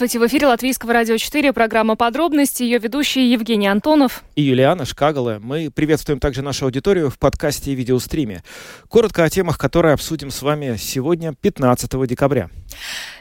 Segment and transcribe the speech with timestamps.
[0.00, 4.24] Здравствуйте, в эфире Латвийского радио 4, программа «Подробности», ее ведущий Евгений Антонов.
[4.34, 5.38] И Юлиана Шкагала.
[5.42, 8.42] Мы приветствуем также нашу аудиторию в подкасте и видеостриме.
[8.88, 12.48] Коротко о темах, которые обсудим с вами сегодня, 15 декабря.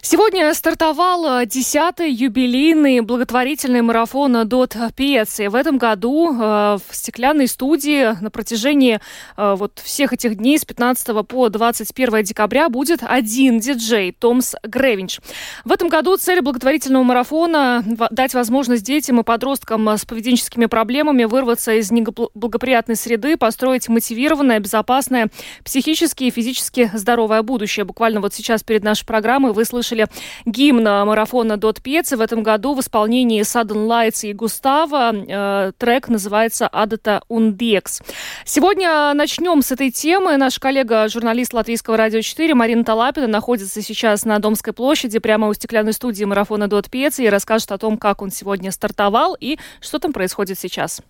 [0.01, 5.49] Сегодня стартовал 10-й юбилейный благотворительный марафон «Дот Пьецы».
[5.49, 9.01] В этом году э, в стеклянной студии на протяжении
[9.35, 15.19] э, вот всех этих дней с 15 по 21 декабря будет один диджей Томс Гревинч.
[15.65, 16.68] В этом году цель благотворительного
[17.03, 24.59] марафона– дать возможность детям и подросткам с поведенческими проблемами вырваться из неблагоприятной среды, построить мотивированное,
[24.59, 25.29] безопасное,
[25.63, 27.85] психически и физически здоровое будущее.
[27.85, 30.07] Буквально вот сейчас перед нашей программой вы слышали
[30.45, 35.13] гимн марафона Дот Пьецы в этом году в исполнении Sudden Lights и Густава.
[35.13, 38.01] Э, трек называется «Адата Ундекс».
[38.45, 40.37] Сегодня начнем с этой темы.
[40.37, 45.53] Наш коллега, журналист Латвийского радио 4 Марина Талапина находится сейчас на Домской площади, прямо у
[45.53, 49.99] стеклянной студии марафона Дот Пьецы и расскажет о том, как он сегодня стартовал и что
[49.99, 51.01] там происходит сейчас.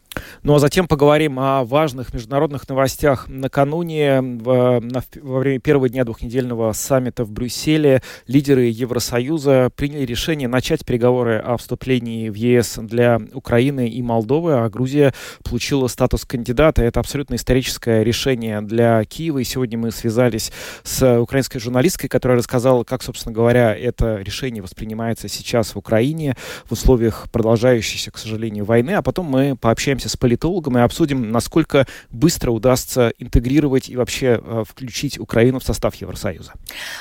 [0.43, 3.27] Ну а затем поговорим о важных международных новостях.
[3.27, 10.85] Накануне, на, во время первого дня двухнедельного саммита в Брюсселе, лидеры Евросоюза приняли решение начать
[10.85, 16.83] переговоры о вступлении в ЕС для Украины и Молдовы, а Грузия получила статус кандидата.
[16.83, 19.39] Это абсолютно историческое решение для Киева.
[19.39, 20.51] И сегодня мы связались
[20.83, 25.38] с украинской журналисткой, которая рассказала, как, собственно говоря, это решение воспринимается сейчас
[25.73, 28.91] в Украине в условиях продолжающейся, к сожалению, войны.
[28.91, 34.63] А потом мы пообщаемся с политологом и обсудим, насколько быстро удастся интегрировать и вообще э,
[34.67, 36.53] включить Украину в состав Евросоюза.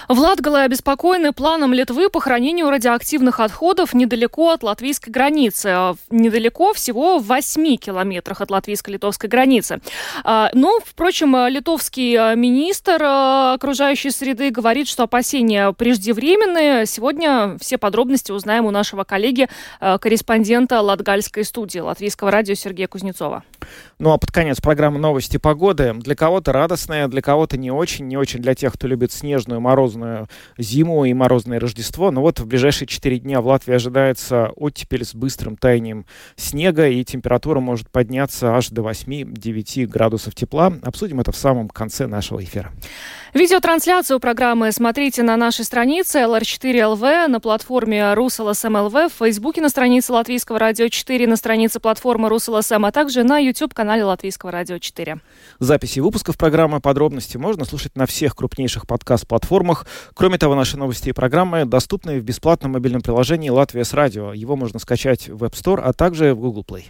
[0.09, 5.66] В Латгале обеспокоены планом Литвы по хранению радиоактивных отходов недалеко от латвийской границы.
[5.66, 9.81] А недалеко, всего в 8 километрах от латвийско-литовской границы.
[10.25, 16.87] А, но, впрочем, литовский э, министр э, окружающей среды говорит, что опасения преждевременные.
[16.87, 19.48] Сегодня все подробности узнаем у нашего коллеги,
[19.80, 23.44] корреспондента Латгальской студии Латвийского радио Сергея Кузнецова.
[23.98, 25.94] Ну а под конец программы новости погоды.
[25.94, 30.28] Для кого-то радостная, для кого-то не очень, не очень для тех, кто любит снежную, морозную
[30.56, 32.10] зиму и морозное Рождество.
[32.10, 36.06] Но вот в ближайшие четыре дня в Латвии ожидается оттепель с быстрым таянием
[36.36, 40.72] снега, и температура может подняться аж до 8-9 градусов тепла.
[40.82, 42.72] Обсудим это в самом конце нашего эфира.
[43.34, 50.58] Видеотрансляцию программы смотрите на нашей странице LR4LV, на платформе rus.lsm.lv, в Фейсбуке на странице Латвийского
[50.58, 55.19] радио 4, на странице платформы RusLSM, а также на YouTube-канале Латвийского радио 4.
[55.58, 59.86] Записи выпусков программы «Подробности» можно слушать на всех крупнейших подкаст-платформах.
[60.14, 64.32] Кроме того, наши новости и программы доступны в бесплатном мобильном приложении «Латвия с радио».
[64.32, 66.84] Его можно скачать в App Store, а также в Google Play.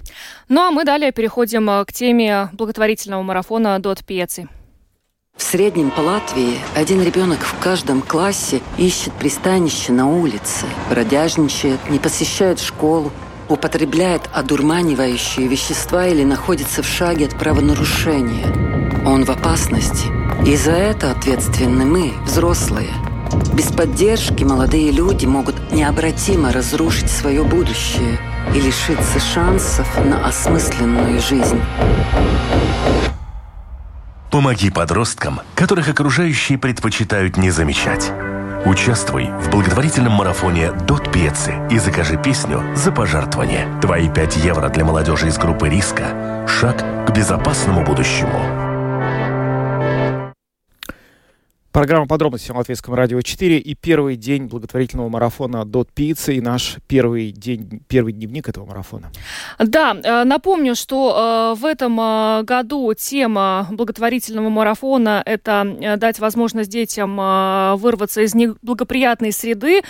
[0.49, 4.49] Ну а мы далее переходим к теме благотворительного марафона «Дот Пьеци».
[5.39, 12.01] В среднем по Латвии один ребенок в каждом классе ищет пристанище на улице, бродяжничает, не
[12.01, 13.13] посещает школу,
[13.49, 18.53] употребляет одурманивающие вещества или находится в шаге от правонарушения.
[19.07, 20.09] Он в опасности.
[20.45, 22.91] И за это ответственны мы, взрослые.
[23.55, 28.19] Без поддержки молодые люди могут необратимо разрушить свое будущее
[28.55, 31.61] и лишиться шансов на осмысленную жизнь.
[34.31, 38.13] Помоги подросткам, которых окружающие предпочитают не замечать.
[38.67, 43.67] Участвуй в благотворительном марафоне «Дот Пьецы» и закажи песню за пожертвование.
[43.81, 48.68] Твои 5 евро для молодежи из группы риска– шаг к безопасному будущему.
[51.71, 56.77] Программа подробности на Латвийском радио 4 и первый день благотворительного марафона Дот Пиццы и наш
[56.89, 59.13] первый день, первый дневник этого марафона.
[59.59, 66.71] Да, э, напомню, что э, в этом э, году тема благотворительного марафона– это дать возможность
[66.71, 67.17] детям
[67.79, 69.83] вырваться из неблагоприятной среды.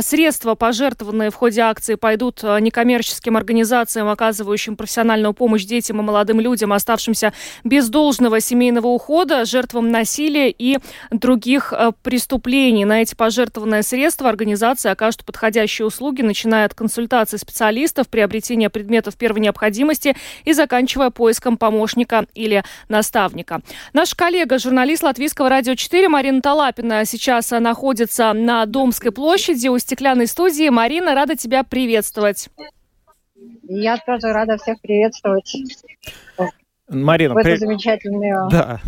[0.00, 6.74] Средства, пожертвованные в ходе акции, пойдут некоммерческим организациям, оказывающим профессиональную помощь детям и молодым людям,
[6.74, 7.32] оставшимся
[7.64, 10.78] без должного семейного ухода, жертвам насилия и
[11.22, 12.84] других э, преступлений.
[12.84, 19.40] На эти пожертвованные средства организации окажут подходящие услуги, начиная от консультации специалистов, приобретения предметов первой
[19.40, 20.14] необходимости
[20.44, 23.62] и заканчивая поиском помощника или наставника.
[23.94, 30.26] Наш коллега, журналист Латвийского радио 4 Марина Талапина сейчас находится на Домской площади у стеклянной
[30.26, 30.68] студии.
[30.68, 32.48] Марина, рада тебя приветствовать.
[33.62, 35.56] Я тоже рада всех приветствовать.
[36.92, 37.56] Марина, в эту при...
[37.56, 38.48] замечательную...
[38.50, 38.80] Да.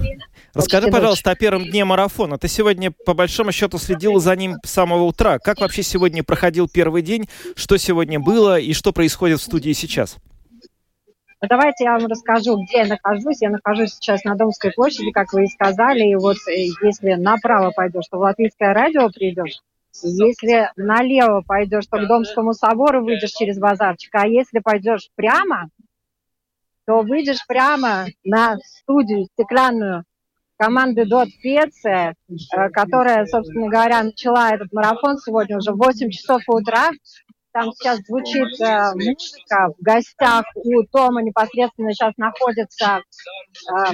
[0.55, 2.39] Расскажи, пожалуйста, о первом дне марафона.
[2.39, 5.39] Ты сегодня, по большому счету, следила за ним с самого утра.
[5.39, 7.29] Как вообще сегодня проходил первый день?
[7.57, 10.17] Что сегодня было и что происходит в студии сейчас?
[11.49, 13.43] Давайте я вам расскажу, где я нахожусь.
[13.43, 16.11] Я нахожусь сейчас на Домской площади, как вы и сказали.
[16.11, 19.61] И вот э, если направо пойдешь, то в Латвийское радио придешь.
[20.03, 24.15] Если налево пойдешь, то к Домскому собору выйдешь через базарчик.
[24.15, 25.69] А если пойдешь прямо,
[26.87, 30.05] то выйдешь прямо на студию стеклянную
[30.57, 36.43] команды Дот Пеция, э, которая, собственно говоря, начала этот марафон сегодня уже в 8 часов
[36.49, 36.91] утра.
[37.53, 39.73] Там сейчас звучит э, музыка.
[39.79, 43.01] В гостях у Тома непосредственно сейчас находится
[43.71, 43.93] э,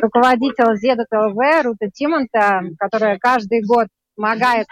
[0.00, 4.66] руководитель ЗДТЛВ Рута Тимонта, которая каждый год помогает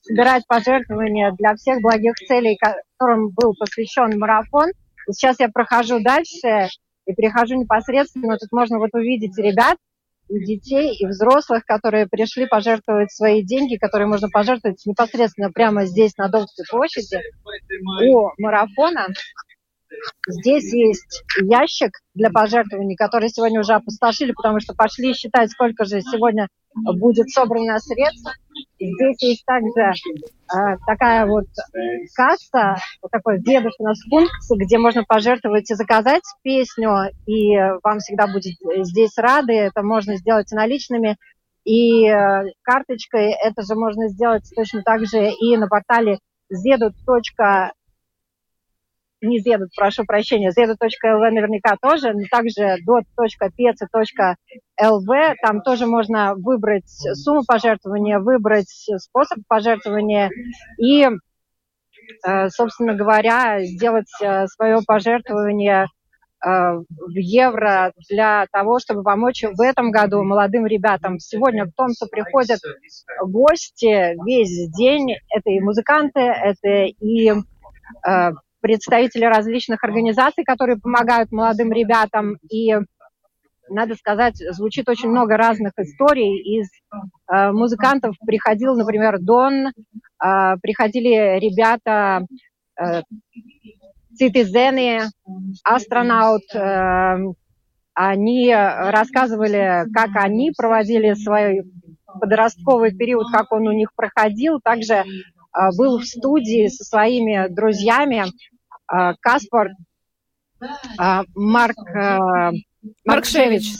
[0.00, 4.70] собирать пожертвования для всех благих целей, которым был посвящен марафон.
[5.08, 6.68] И сейчас я прохожу дальше
[7.06, 8.36] и перехожу непосредственно.
[8.38, 9.78] Тут можно вот увидеть ребят,
[10.28, 16.16] и детей, и взрослых, которые пришли пожертвовать свои деньги, которые можно пожертвовать непосредственно прямо здесь,
[16.16, 17.18] на Домской площади,
[18.02, 19.06] у марафона.
[20.28, 26.02] Здесь есть ящик для пожертвований, который сегодня уже опустошили, потому что пошли считать, сколько же
[26.02, 28.30] сегодня будет собрано средств.
[28.80, 31.46] Здесь есть также э, такая вот
[32.14, 37.98] касса, вот такой дедушка у нас пункт, где можно пожертвовать и заказать песню, и вам
[37.98, 38.54] всегда будет
[38.86, 39.52] здесь рады.
[39.52, 41.16] Это можно сделать наличными,
[41.68, 43.32] и э, карточкой.
[43.32, 46.18] Это же можно сделать точно так же и на портале
[46.50, 47.70] zedu.ru
[49.20, 54.34] не зедут, прошу прощения, zedu.lv наверняка тоже, но также dot.pc.lv,
[55.42, 58.68] там тоже можно выбрать сумму пожертвования, выбрать
[58.98, 60.30] способ пожертвования
[60.78, 61.08] и,
[62.26, 69.60] э, собственно говоря, сделать э, свое пожертвование э, в евро для того, чтобы помочь в
[69.60, 71.18] этом году молодым ребятам.
[71.18, 72.60] Сегодня в Томсу приходят
[73.22, 75.16] гости весь день.
[75.34, 77.32] Это и музыканты, это и
[78.60, 82.36] представители различных организаций, которые помогают молодым ребятам.
[82.50, 82.74] И,
[83.68, 86.58] надо сказать, звучит очень много разных историй.
[86.58, 86.68] Из
[87.30, 89.72] э, музыкантов приходил, например, Дон, э,
[90.62, 92.26] приходили ребята
[92.80, 93.02] э,
[94.16, 95.02] Цитизены,
[95.62, 97.16] астронаут, э,
[97.94, 101.62] они рассказывали, как они проводили свой
[102.20, 104.60] подростковый период, как он у них проходил.
[104.62, 105.04] Также
[105.76, 108.24] был в студии со своими друзьями
[108.86, 109.70] а, Каспар
[110.98, 112.50] а, Марк, а,
[113.04, 113.74] Марк Шевич.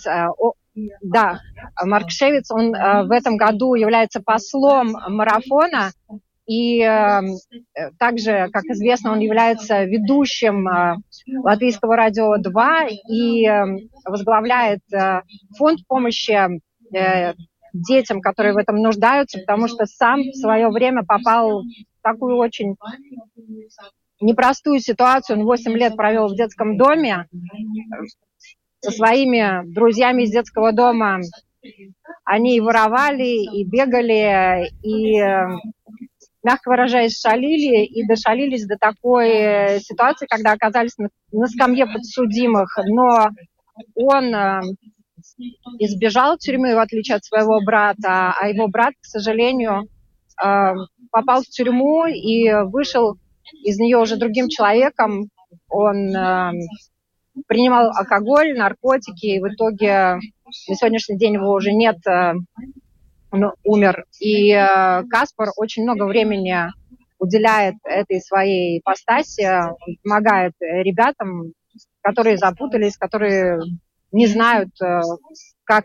[1.02, 1.40] Да,
[1.82, 5.90] Марк Шевиц, он в этом году является послом марафона,
[6.46, 6.80] и
[7.98, 10.68] также, как известно, он является ведущим
[11.42, 13.48] Латвийского радио 2 и
[14.04, 14.82] возглавляет
[15.56, 16.60] фонд помощи
[16.94, 17.34] э,
[17.82, 22.76] детям, которые в этом нуждаются, потому что сам в свое время попал в такую очень
[24.20, 25.38] непростую ситуацию.
[25.38, 27.26] Он 8 лет провел в детском доме
[28.80, 31.20] со своими друзьями из детского дома.
[32.24, 35.18] Они и воровали, и бегали, и,
[36.42, 42.76] мягко выражаясь, шалили, и дошалились до такой ситуации, когда оказались на, на скамье подсудимых.
[42.86, 43.30] Но
[43.94, 44.60] он э,
[45.78, 49.88] избежал тюрьмы, в отличие от своего брата, а его брат, к сожалению,
[50.42, 50.72] э,
[51.10, 53.16] попал в тюрьму и вышел
[53.64, 55.30] из нее уже другим человеком.
[55.68, 56.52] Он э,
[57.46, 60.18] принимал алкоголь, наркотики, и в итоге
[60.68, 62.34] на сегодняшний день его уже нет, э,
[63.30, 64.04] он умер.
[64.20, 64.52] И
[65.10, 66.56] Каспар очень много времени
[67.18, 69.46] уделяет этой своей ипостаси,
[70.02, 71.52] помогает ребятам,
[72.00, 73.60] которые запутались, которые
[74.12, 75.00] не знают, э,
[75.64, 75.84] как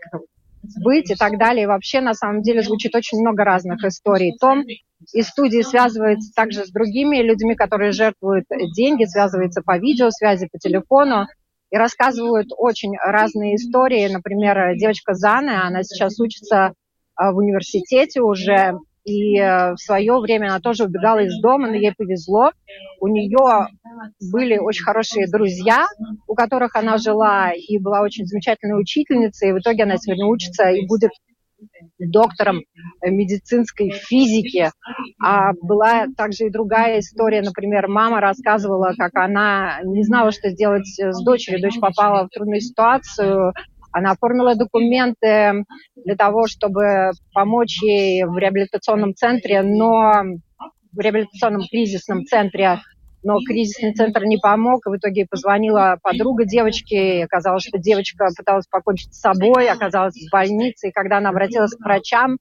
[0.82, 1.64] быть и так далее.
[1.64, 4.36] И вообще, на самом деле, звучит очень много разных историй.
[4.40, 4.64] Том
[5.12, 11.26] из студии связывается также с другими людьми, которые жертвуют деньги, связывается по видеосвязи, по телефону
[11.70, 14.08] и рассказывают очень разные истории.
[14.08, 16.72] Например, девочка Зана, она сейчас учится
[17.16, 21.74] а, в университете уже, и э, в свое время она тоже убегала из дома, но
[21.74, 22.52] ей повезло.
[23.00, 23.68] У нее
[24.32, 25.86] были очень хорошие друзья,
[26.26, 29.50] у которых она жила, и была очень замечательной учительницей.
[29.50, 31.10] И в итоге она сегодня учится и будет
[31.98, 32.62] доктором
[33.02, 34.70] медицинской физики.
[35.22, 37.42] А была также и другая история.
[37.42, 41.62] Например, мама рассказывала, как она не знала, что сделать с дочерью.
[41.62, 43.52] Дочь попала в трудную ситуацию,
[43.94, 50.24] она оформила документы для того, чтобы помочь ей в реабилитационном центре, но
[50.92, 52.80] в реабилитационном кризисном центре,
[53.24, 58.66] но кризисный центр не помог, и в итоге позвонила подруга девочки, оказалось, что девочка пыталась
[58.66, 62.36] покончить с собой, оказалась в больнице, и когда она обратилась к врачам,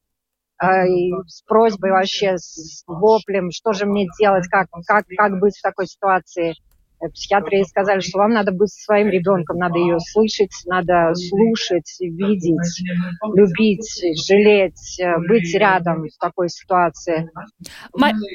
[0.62, 5.58] э, и с просьбой вообще, с воплем, что же мне делать, как, как, как быть
[5.58, 6.54] в такой ситуации,
[7.10, 12.84] психиатры ей сказали, что вам надо быть своим ребенком, надо ее слышать, надо слушать, видеть,
[13.34, 17.30] любить, жалеть, э, быть рядом в такой ситуации.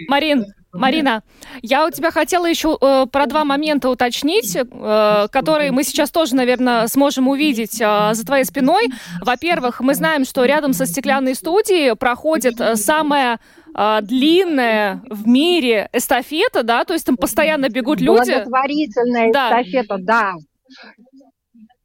[0.09, 1.23] Марин, Марина,
[1.63, 6.37] я у тебя хотела еще э, про два момента уточнить, э, которые мы сейчас тоже,
[6.37, 8.89] наверное, сможем увидеть э, за твоей спиной.
[9.23, 13.41] Во-первых, мы знаем, что рядом со стеклянной студией проходит э, самая
[13.79, 18.33] э, длинная в мире эстафета, да, то есть там постоянно бегут люди.
[18.33, 19.61] Благотворительная да.
[19.61, 20.33] эстафета, да.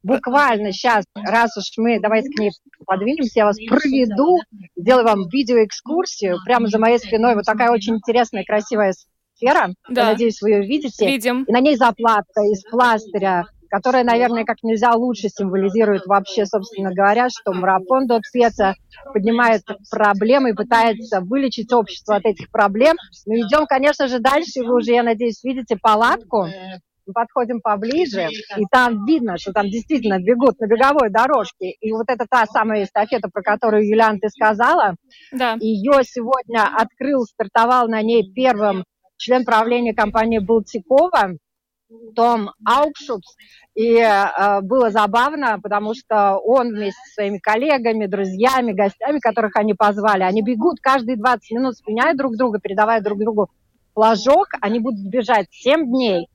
[0.01, 2.51] Буквально сейчас, раз уж мы, давайте к ней
[2.85, 4.37] подвинемся, я вас проведу,
[4.75, 6.39] сделаю вам видеоэкскурсию.
[6.43, 8.93] Прямо за моей спиной вот такая очень интересная, красивая
[9.35, 9.69] сфера.
[9.87, 10.01] Да.
[10.01, 11.05] Я надеюсь, вы ее видите.
[11.05, 11.43] Видим.
[11.43, 17.29] И на ней заплатка из пластыря, которая, наверное, как нельзя лучше символизирует вообще, собственно говоря,
[17.29, 18.75] что марафон Дот Пеца
[19.11, 22.97] поднимает проблемы и пытается вылечить общество от этих проблем.
[23.25, 24.61] Мы идем, конечно же, дальше.
[24.63, 26.45] Вы уже, я надеюсь, видите палатку
[27.05, 31.71] мы подходим поближе, и там видно, что там действительно бегут на беговой дорожке.
[31.71, 34.95] И вот это та самая эстафета, про которую, Юлиан, ты сказала.
[35.33, 35.57] Да.
[35.59, 38.85] Ее сегодня открыл, стартовал на ней первым
[39.17, 41.31] член правления компании Балтикова,
[42.15, 43.35] том Аукшупс.
[43.75, 49.73] И э, было забавно, потому что он вместе со своими коллегами, друзьями, гостями, которых они
[49.73, 53.49] позвали, они бегут каждые 20 минут, сменяя друг друга, передавая друг другу
[53.93, 54.49] флажок.
[54.61, 56.27] Они будут бежать 7 дней.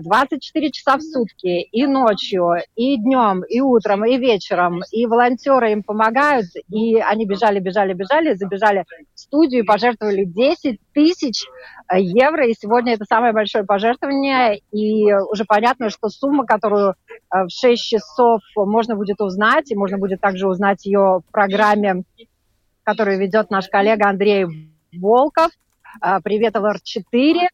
[0.00, 5.70] 24 а, часа в сутки, и ночью, и днем, и утром, и вечером, и волонтеры
[5.70, 8.84] им помогают, и они бежали, бежали, бежали, забежали
[9.28, 11.44] студию, пожертвовали 10 тысяч
[11.92, 16.94] э, евро, и сегодня это самое большое пожертвование, и уже понятно, что сумма, которую
[17.32, 22.02] э, в 6 часов можно будет узнать, и можно будет также узнать ее в программе,
[22.82, 24.46] которую ведет наш коллега Андрей
[24.92, 25.50] Волков,
[26.02, 27.48] э, «Привет, ЛР-4»,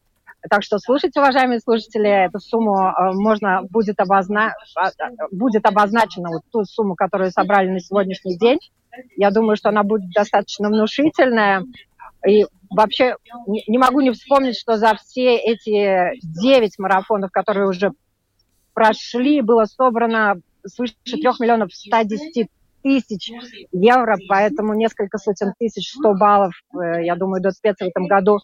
[0.47, 4.53] так что слушайте, уважаемые слушатели, эту сумму можно будет, обозна...
[4.75, 4.91] А,
[5.31, 8.59] будет обозначена, вот ту сумму, которую собрали на сегодняшний день.
[9.17, 11.63] Я думаю, что она будет достаточно внушительная.
[12.27, 17.91] И вообще не могу не вспомнить, что за все эти девять марафонов, которые уже
[18.73, 22.49] прошли, было собрано свыше трех миллионов 110
[22.85, 23.31] тысяч
[23.71, 28.39] евро, поэтому несколько сотен тысяч, 100 баллов, э, я думаю, до спец в этом году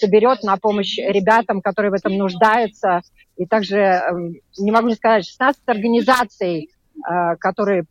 [0.00, 3.02] соберет на помощь ребятам, которые в этом нуждаются.
[3.36, 7.84] И также, эм, не могу не сказать, 16 организаций, э, которые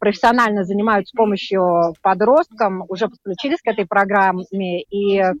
[0.00, 5.32] профессионально занимаются помощью подросткам, уже подключились к этой программе и э,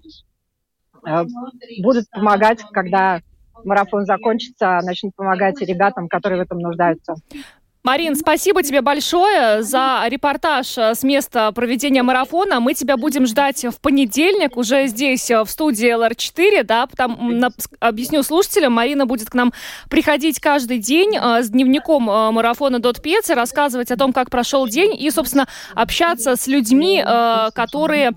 [1.82, 3.20] будут помогать, когда
[3.64, 7.14] марафон закончится, начнут помогать ребятам, которые в этом нуждаются.
[7.82, 12.60] Марин, спасибо тебе большое за репортаж э, с места проведения марафона.
[12.60, 17.48] Мы тебя будем ждать в понедельник уже здесь, э, в студии ЛР4, да, там, на,
[17.78, 19.54] объясню слушателям, Марина будет к нам
[19.88, 25.10] приходить каждый день э, с дневником марафона Пец рассказывать о том, как прошел день и,
[25.10, 27.02] собственно, общаться с людьми,
[27.54, 28.12] которые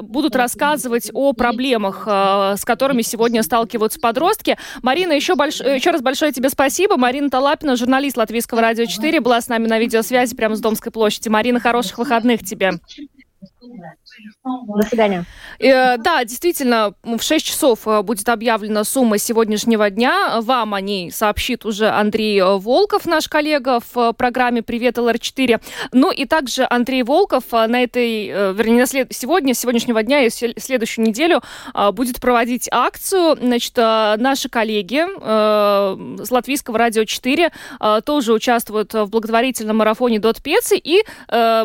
[0.00, 4.56] будут рассказывать о проблемах, с которыми сегодня сталкиваются подростки.
[4.82, 5.60] Марина, еще, больш...
[5.60, 6.96] еще раз большое тебе спасибо.
[6.96, 11.28] Марина Талапина, журналист Латвийского радио 4 была с нами на видеосвязи прямо с Домской площади.
[11.28, 12.72] Марина, хороших выходных тебе.
[14.44, 15.24] До свидания.
[15.58, 20.40] Э, да, действительно, в 6 часов э, будет объявлена сумма сегодняшнего дня.
[20.40, 25.60] Вам о ней сообщит уже Андрей Волков, наш коллега в программе «Привет, ЛР4».
[25.92, 29.12] Ну и также Андрей Волков э, на этой, вернее, на след...
[29.12, 31.42] сегодня, сегодняшнего дня и следующую неделю
[31.92, 33.36] будет проводить акцию.
[33.40, 35.04] Значит, наши коллеги
[36.22, 37.50] с Латвийского радио 4
[38.04, 41.02] тоже участвуют в благотворительном марафоне «Дот Пецы» и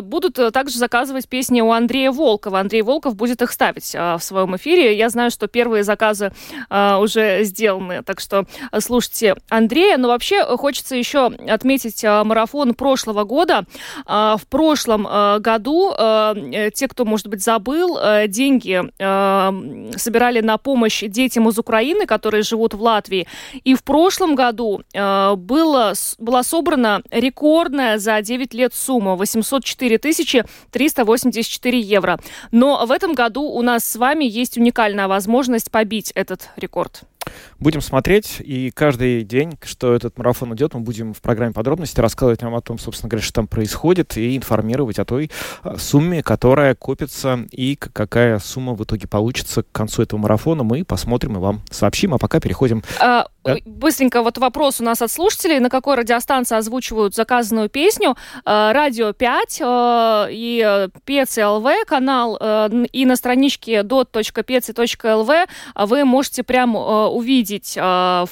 [0.02, 2.41] будут также заказывать песни у Андрея Волкова.
[2.46, 4.96] Андрей Волков будет их ставить а, в своем эфире.
[4.96, 6.32] Я знаю, что первые заказы
[6.68, 8.46] а, уже сделаны, так что
[8.80, 9.96] слушайте Андрея.
[9.96, 13.64] Но вообще хочется еще отметить а, марафон прошлого года.
[14.06, 16.34] А, в прошлом а, году а,
[16.74, 19.54] те, кто, может быть, забыл, а, деньги а,
[19.96, 23.26] собирали на помощь детям из Украины, которые живут в Латвии.
[23.64, 30.44] И в прошлом году а, было, была собрана рекордная за 9 лет сумма 804 тысячи
[30.70, 32.18] 384 евро.
[32.50, 37.04] Но в этом году у нас с вами есть уникальная возможность побить этот рекорд.
[37.60, 42.42] Будем смотреть, и каждый день, что этот марафон идет, мы будем в программе подробности рассказывать
[42.42, 45.30] вам о том, собственно говоря, что там происходит, и информировать о той
[45.62, 50.64] а, сумме, которая копится, и какая сумма в итоге получится к концу этого марафона.
[50.64, 52.82] Мы посмотрим и вам сообщим, а пока переходим...
[53.00, 53.56] А, да?
[53.64, 55.58] Быстренько вот вопрос у нас от слушателей.
[55.58, 58.16] На какой радиостанции озвучивают заказанную песню?
[58.44, 62.38] А, Радио 5 а, и ПЦЛВ канал,
[62.92, 67.80] и на страничке dot.pc.lv вы можете прям увидеть э,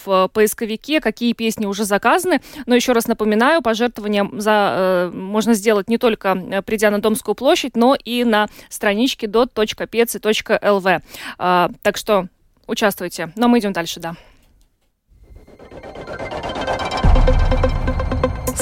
[0.04, 2.40] в поисковике, какие песни уже заказаны.
[2.66, 7.34] Но еще раз напоминаю, пожертвования за, э, можно сделать не только э, придя на Домскую
[7.34, 11.02] площадь, но и на страничке dot.peci.lv.
[11.38, 12.28] Э, так что
[12.66, 13.32] участвуйте.
[13.36, 14.14] Но мы идем дальше, да.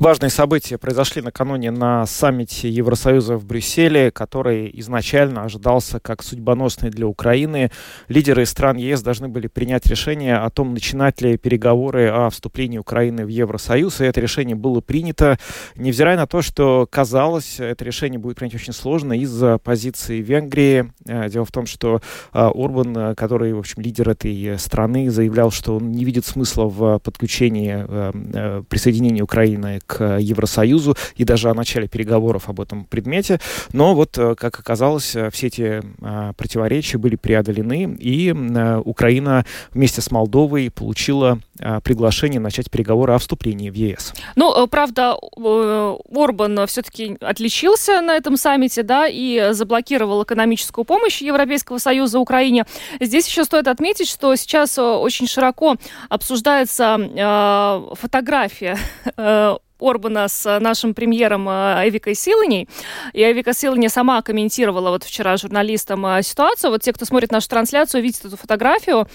[0.00, 7.06] Важные события произошли накануне на саммите Евросоюза в Брюсселе, который изначально ожидался как судьбоносный для
[7.06, 7.70] Украины.
[8.08, 13.26] Лидеры стран ЕС должны были принять решение о том, начинать ли переговоры о вступлении Украины
[13.26, 14.00] в Евросоюз.
[14.00, 15.38] И это решение было принято,
[15.76, 20.90] невзирая на то, что казалось, это решение будет принять очень сложно из-за позиции Венгрии.
[21.04, 22.00] Э, дело в том, что
[22.32, 26.64] э, Орбан, э, который, в общем, лидер этой страны, заявлял, что он не видит смысла
[26.64, 33.40] в подключении присоединения Украины к Евросоюзу и даже о начале переговоров об этом предмете.
[33.72, 39.44] Но вот, э, как оказалось, э, все эти а, противоречия были преодолены, и э, Украина
[39.72, 41.40] вместе с Молдовой получила
[41.84, 44.14] приглашение начать переговоры о вступлении в ЕС.
[44.34, 52.18] Ну, правда, Орбан все-таки отличился на этом саммите, да, и заблокировал экономическую помощь Европейского Союза
[52.18, 52.64] Украине.
[52.98, 55.76] Здесь еще стоит отметить, что сейчас очень широко
[56.08, 58.78] обсуждается э, фотография
[59.16, 62.68] э, Орбана с нашим премьером э, Эвикой Силаней.
[63.12, 66.70] И Эвика Силани сама комментировала вот вчера журналистам э, ситуацию.
[66.70, 69.06] Вот те, кто смотрит нашу трансляцию, видят эту фотографию.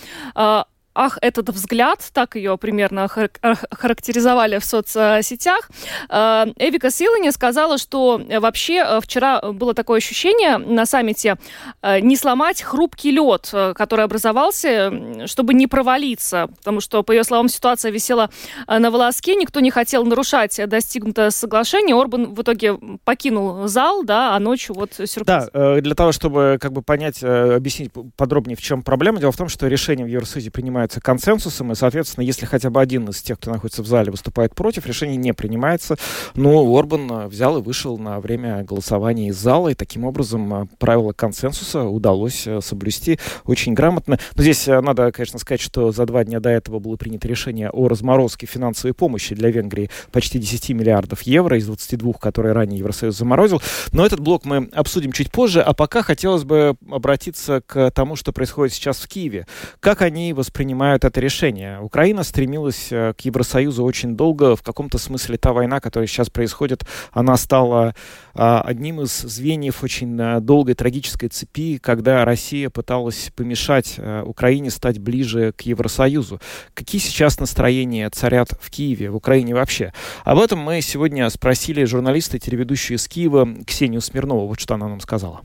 [0.95, 5.69] Э, ах, этот взгляд, так ее примерно характеризовали в соцсетях.
[6.09, 11.37] Э, Эвика Силани сказала, что вообще э, вчера было такое ощущение на саммите
[11.81, 17.49] э, не сломать хрупкий лед, который образовался, чтобы не провалиться, потому что, по ее словам,
[17.49, 18.29] ситуация висела
[18.67, 21.95] на волоске, никто не хотел нарушать достигнутое соглашение.
[21.95, 25.49] Орбан в итоге покинул зал, да, а ночью вот сюрприз.
[25.53, 29.49] Да, для того, чтобы как бы понять, объяснить подробнее, в чем проблема, дело в том,
[29.49, 33.39] что решение в Евросоюзе принимает принимается консенсусом, и, соответственно, если хотя бы один из тех,
[33.39, 35.97] кто находится в зале, выступает против, решение не принимается.
[36.35, 40.65] Но Орбан э, взял и вышел на время голосования из зала, и таким образом э,
[40.77, 44.19] правила консенсуса удалось э, соблюсти очень грамотно.
[44.35, 47.87] Но здесь надо, конечно, сказать, что за два дня до этого было принято решение о
[47.87, 53.61] разморозке финансовой помощи для Венгрии почти 10 миллиардов евро из 22, которые ранее Евросоюз заморозил.
[53.91, 58.31] Но этот блок мы обсудим чуть позже, а пока хотелось бы обратиться к тому, что
[58.31, 59.47] происходит сейчас в Киеве.
[59.79, 61.79] Как они воспринимают принимают это решение.
[61.79, 64.57] Украина стремилась э, к Евросоюзу очень долго.
[64.57, 66.83] В каком-то смысле та война, которая сейчас происходит,
[67.13, 67.95] она стала
[68.33, 74.69] а, одним из звеньев очень э, долгой трагической цепи, когда Россия пыталась помешать э, Украине
[74.69, 76.41] стать ближе к Евросоюзу.
[76.73, 79.93] Какие сейчас настроения царят в Киеве, в Украине вообще?
[80.25, 84.47] Об этом мы сегодня спросили журналиста и телеведущую из Киева Ксению Смирнову.
[84.47, 85.41] Вот что она нам сказала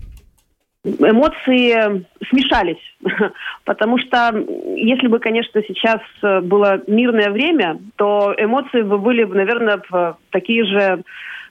[0.84, 2.82] эмоции смешались,
[3.64, 4.32] потому что
[4.74, 9.82] если бы, конечно, сейчас было мирное время, то эмоции бы были, наверное,
[10.30, 11.02] такие же э,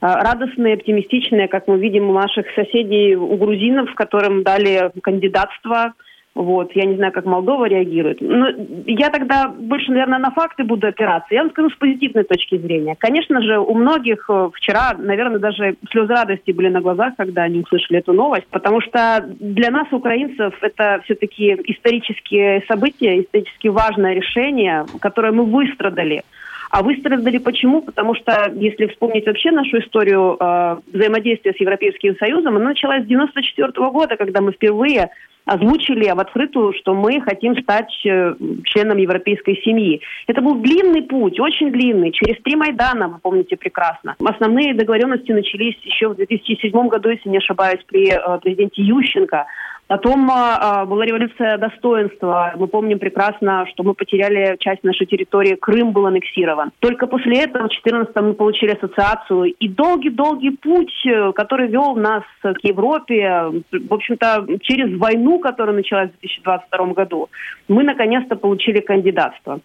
[0.02, 5.94] радостные, оптимистичные, как мы видим у наших соседей, у грузинов, которым дали кандидатство–
[6.36, 8.22] вот, я не знаю, как Молдова реагирует.
[8.22, 8.48] Но
[8.86, 11.34] я тогда больше, наверное, на факты буду опираться.
[11.34, 12.96] Я вам скажу с позитивной точки зрения.
[12.98, 17.62] Конечно же, у многих э, вчера, наверное, даже слезы радости были на глазах, когда они
[17.62, 24.86] услышали эту новость, потому что для нас, украинцев, это все-таки исторические события, исторически важное решение,
[25.02, 26.24] которое мы выстрадали.
[26.70, 27.82] А выстрадали почему?
[27.82, 33.06] Потому что, если вспомнить вообще нашу историю э, взаимодействия с Европейским Союзом, она началась с
[33.06, 35.10] 1994 года, когда мы впервые
[35.46, 40.02] озвучили в открытую, что мы хотим стать э, членом европейской семьи.
[40.28, 44.16] Это был длинный путь, очень длинный, через три Майдана, вы помните прекрасно.
[44.24, 49.48] Основные договоренности начались еще в 2007 году, если не ошибаюсь, при э, президенте Ющенко.
[49.90, 52.54] Потом э, была революция достоинства.
[52.56, 55.56] Мы помним прекрасно, что мы потеряли часть нашей территории.
[55.56, 56.70] Крым был аннексирован.
[56.78, 59.46] Только после этого в 2014 мы получили ассоциацию.
[59.46, 66.12] И долгий-долгий путь, э, который вел нас к Европе, в общем-то, через войну, которая началась
[66.12, 67.30] в 2022 году,
[67.68, 69.60] мы наконец-то получили кандидатство.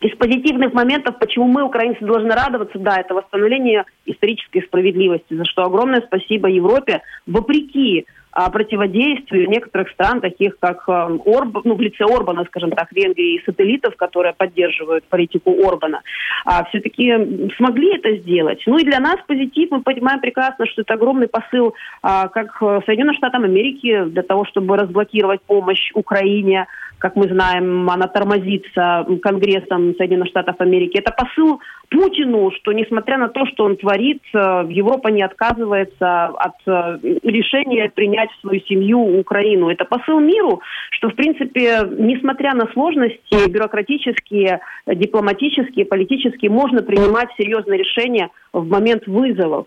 [0.00, 5.64] Из позитивных моментов, почему мы, украинцы, должны радоваться, да, это восстановление исторической справедливости, за что
[5.64, 12.04] огромное спасибо Европе, вопреки а, противодействию некоторых стран, таких как а, Орб, ну, в лице
[12.04, 16.02] Орбана, скажем так, Венгрии и сателлитов, которые поддерживают политику Орбана,
[16.44, 18.62] а, все-таки смогли это сделать.
[18.66, 23.16] Ну и для нас позитив, мы понимаем прекрасно, что это огромный посыл а, как Соединенным
[23.16, 26.66] Штатам Америки для того, чтобы разблокировать помощь Украине,
[26.98, 30.98] как мы знаем, она тормозится Конгрессом Соединенных Штатов Америки.
[30.98, 36.98] Это посыл Путину, что несмотря на то, что он творит, Европа не отказывается от э,
[37.22, 39.68] решения принять в свою семью Украину.
[39.70, 40.60] Это посыл миру,
[40.92, 49.06] что, в принципе, несмотря на сложности бюрократические, дипломатические, политические, можно принимать серьезные решения в момент
[49.06, 49.66] вызовов.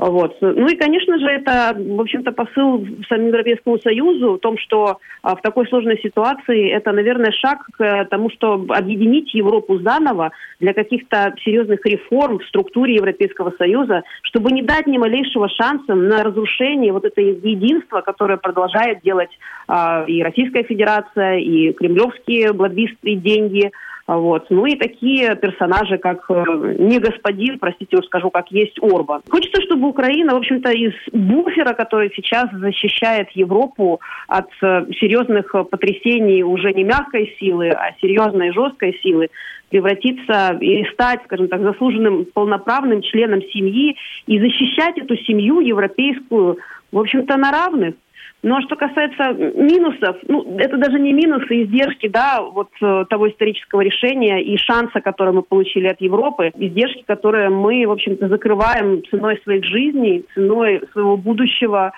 [0.00, 0.38] Вот.
[0.40, 2.78] Ну и, конечно же, это, в общем-то, посыл
[3.10, 8.30] Европейскому Союзу в том, что а, в такой сложной ситуации это, наверное, шаг к тому,
[8.30, 14.86] чтобы объединить Европу заново для каких-то серьезных реформ в структуре Европейского Союза, чтобы не дать
[14.86, 19.30] ни малейшего шанса на разрушение вот этого единства, которое продолжает делать
[19.68, 23.70] а, и Российская Федерация, и кремлевские лоббисты деньги–
[24.16, 24.46] вот.
[24.50, 29.22] Ну и такие персонажи, как э, не господин, простите, уж скажу, как есть Орбан.
[29.28, 36.42] Хочется, чтобы Украина, в общем-то, из буфера, который сейчас защищает Европу от э, серьезных потрясений
[36.42, 39.28] уже не мягкой силы, а серьезной жесткой силы,
[39.68, 43.96] превратиться и стать, скажем так, заслуженным полноправным членом семьи
[44.26, 46.58] и защищать эту семью европейскую,
[46.90, 47.94] в общем-то, на равных.
[48.42, 53.28] Ну а что касается минусов, ну это даже не минусы, издержки, да, вот э, того
[53.28, 59.02] исторического решения и шанса, который мы получили от Европы, издержки, которые мы, в общем-то, закрываем
[59.10, 61.92] ценой своих жизней, ценой своего будущего,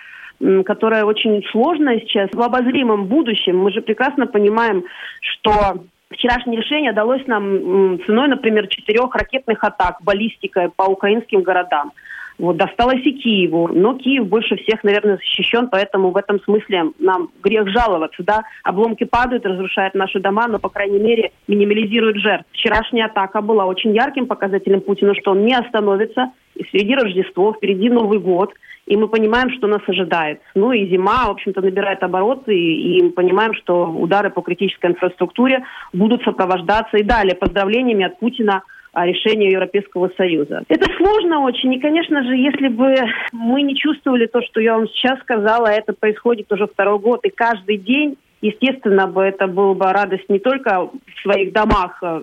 [0.64, 3.58] которое очень сложное сейчас в обозримом будущем.
[3.58, 4.82] Мы же прекрасно понимаем,
[5.20, 11.92] что вчерашнее решение далось нам ценой, например, четырех ракетных атак баллистикой по украинским городам.
[12.42, 13.68] Вот, досталось и Киеву.
[13.72, 18.24] Но Киев больше всех, наверное, защищен, поэтому в этом смысле нам грех жаловаться.
[18.24, 18.42] Да?
[18.64, 22.44] Обломки падают, разрушают наши дома, но, по крайней мере, минимализируют жертв.
[22.50, 26.32] Вчерашняя атака была очень ярким показателем Путина, что он не остановится.
[26.56, 28.52] И впереди Рождество, впереди Новый год.
[28.86, 30.40] И мы понимаем, что нас ожидает.
[30.56, 34.90] Ну и зима, в общем-то, набирает обороты, и, и мы понимаем, что удары по критической
[34.90, 40.62] инфраструктуре будут сопровождаться и далее поздравлениями от Путина решению Европейского Союза.
[40.68, 41.72] Это сложно очень.
[41.74, 42.94] И, конечно же, если бы
[43.32, 47.30] мы не чувствовали то, что я вам сейчас сказала, это происходит уже второй год, и
[47.30, 52.22] каждый день естественно, бы это была бы радость не только в своих домах, э,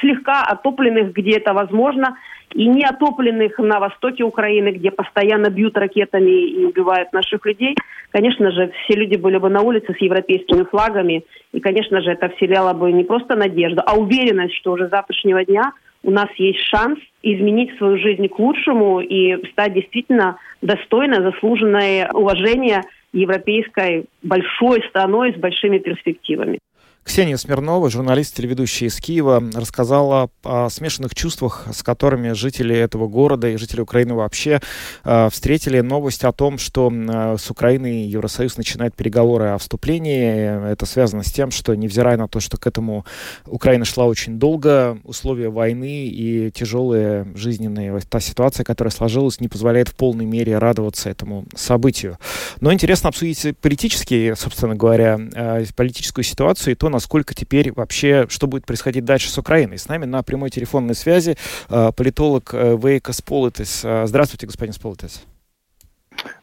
[0.00, 2.16] слегка отопленных, где это возможно,
[2.54, 7.76] и не отопленных на востоке Украины, где постоянно бьют ракетами и убивают наших людей.
[8.10, 12.28] Конечно же, все люди были бы на улице с европейскими флагами, и, конечно же, это
[12.30, 16.60] вселяло бы не просто надежду, а уверенность, что уже с завтрашнего дня– у нас есть
[16.60, 25.34] шанс изменить свою жизнь к лучшему и стать действительно достойной, заслуженной уважения европейской большой страной
[25.34, 26.58] с большими перспективами.
[27.02, 33.48] Ксения Смирнова, журналист, телеведущая из Киева, рассказала о смешанных чувствах, с которыми жители этого города
[33.48, 34.60] и жители Украины вообще
[35.04, 40.70] э, встретили новость о том, что э, с Украиной Евросоюз начинает переговоры о вступлении.
[40.70, 43.06] Это связано с тем, что, невзирая на то, что к этому
[43.46, 49.88] Украина шла очень долго, условия войны и тяжелые жизненные, та ситуация, которая сложилась, не позволяет
[49.88, 52.18] в полной мере радоваться этому событию.
[52.60, 58.46] Но интересно обсудить политические, собственно говоря, э, политическую ситуацию и то, насколько теперь вообще, что
[58.46, 59.78] будет происходить дальше с Украиной.
[59.78, 61.36] С нами на прямой телефонной связи
[61.68, 63.82] э, политолог э, Вейка Сполитес.
[63.84, 65.22] Э, здравствуйте, господин Сполитес.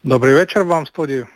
[0.03, 1.27] Добрый вечер вам в студии.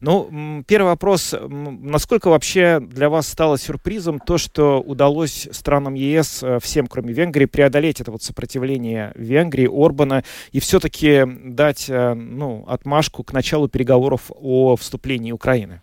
[0.00, 1.34] Ну, первый вопрос.
[1.48, 8.00] Насколько вообще для вас стало сюрпризом то, что удалось странам ЕС, всем, кроме Венгрии, преодолеть
[8.00, 10.22] это вот сопротивление Венгрии, Орбана,
[10.52, 15.80] и все-таки дать ну, отмашку к началу переговоров о вступлении Украины?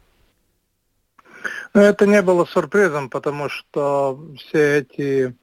[1.74, 5.36] Это не было сюрпризом, потому что все эти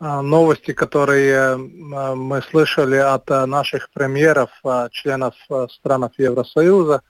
[0.00, 4.50] а, новости, которые а, мы слышали от а, наших премьеров,
[4.92, 5.34] членов
[5.70, 7.02] стран Евросоюза,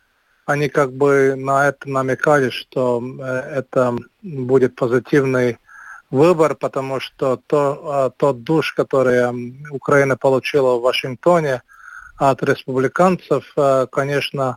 [0.45, 3.23] они как бы на это намекали, что э,
[3.59, 5.59] это будет позитивный
[6.11, 11.61] выбор, потому что то, тот душ, который Украина получила в Вашингтоне
[12.17, 13.45] от республиканцев,
[13.93, 14.57] конечно,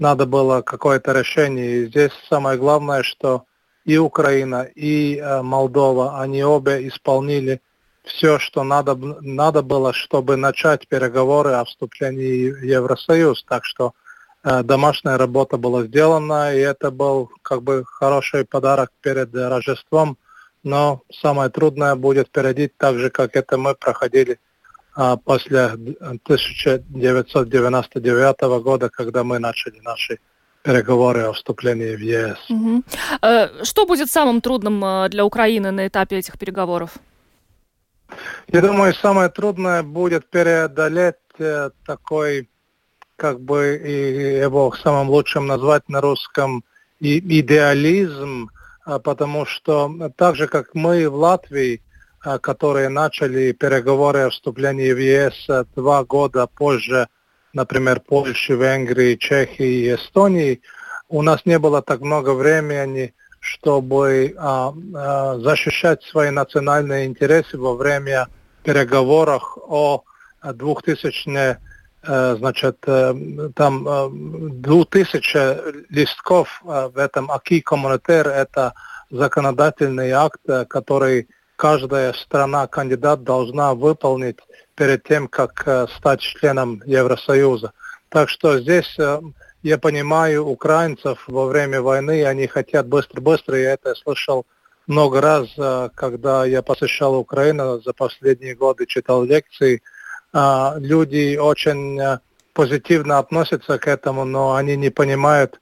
[0.00, 1.82] надо было какое-то решение.
[1.82, 3.44] И здесь самое главное, что
[3.84, 7.60] и Украина, и э, Молдова, они обе исполнили
[8.02, 13.44] все, что надо, надо было, чтобы начать переговоры о вступлении в Евросоюз.
[13.44, 13.92] Так что
[14.42, 20.18] э, домашняя работа была сделана, и это был как бы хороший подарок перед Рождеством
[20.62, 24.38] но самое трудное будет впереди, так же, как это мы проходили
[25.24, 30.18] после 1999 года, когда мы начали наши
[30.62, 32.36] переговоры о вступлении в ЕС.
[32.50, 32.82] Угу.
[33.64, 36.98] Что будет самым трудным э, для Украины на этапе этих переговоров?
[38.48, 42.50] Я думаю, самое трудное будет преодолеть э, такой,
[43.16, 46.62] как бы его самым лучшим назвать на русском,
[47.00, 48.50] идеализм,
[48.84, 51.80] а, потому что так же, как мы в Латвии, а,
[52.40, 57.08] которые начали переговоры о вступлении в ЕС два года позже,
[57.52, 60.60] например, Польши, Венгрии, Чехии и Эстонии,
[61.08, 67.74] у нас не было так много времени, чтобы а, а, защищать свои национальные интересы во
[67.74, 68.28] время
[68.62, 70.04] переговоров о
[70.42, 71.58] 2000
[72.02, 78.72] э, значит, э, там 2000 э, листков в этом АКИ Коммунитер, это
[79.10, 81.28] законодательный акт, который
[81.60, 84.38] каждая страна, кандидат должна выполнить
[84.76, 87.72] перед тем, как э, стать членом Евросоюза.
[88.08, 89.20] Так что здесь э,
[89.62, 94.46] я понимаю украинцев во время войны, они хотят быстро-быстро, я это слышал
[94.86, 99.82] много раз, э, когда я посещал Украину за последние годы, читал лекции.
[100.32, 102.00] Люди очень
[102.52, 105.60] позитивно относятся к этому, но они не понимают,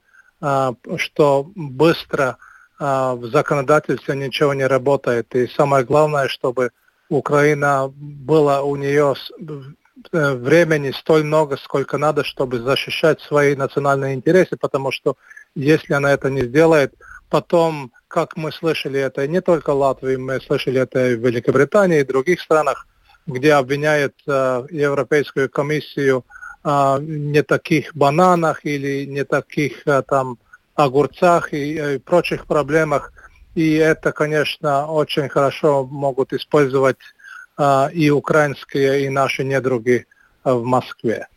[0.97, 2.37] что быстро
[2.79, 5.35] в законодательстве ничего не работает.
[5.35, 6.71] И самое главное, чтобы
[7.09, 9.15] Украина было у нее
[10.11, 15.17] э, времени столь много, сколько надо, чтобы защищать свои национальные интересы, потому что
[15.55, 16.93] если она это не сделает,
[17.29, 22.01] потом, как мы слышали это не только в Латвии, мы слышали это и в Великобритании,
[22.01, 22.87] и других странах,
[23.25, 26.25] где обвиняют э, Европейскую комиссию
[26.63, 30.37] э, не таких бананах или не таких э, там
[30.83, 33.11] огурцах и, и прочих проблемах,
[33.55, 36.97] и это, конечно, очень хорошо могут использовать
[37.57, 40.05] а, и украинские, и наши недруги
[40.43, 41.27] а, в Москве.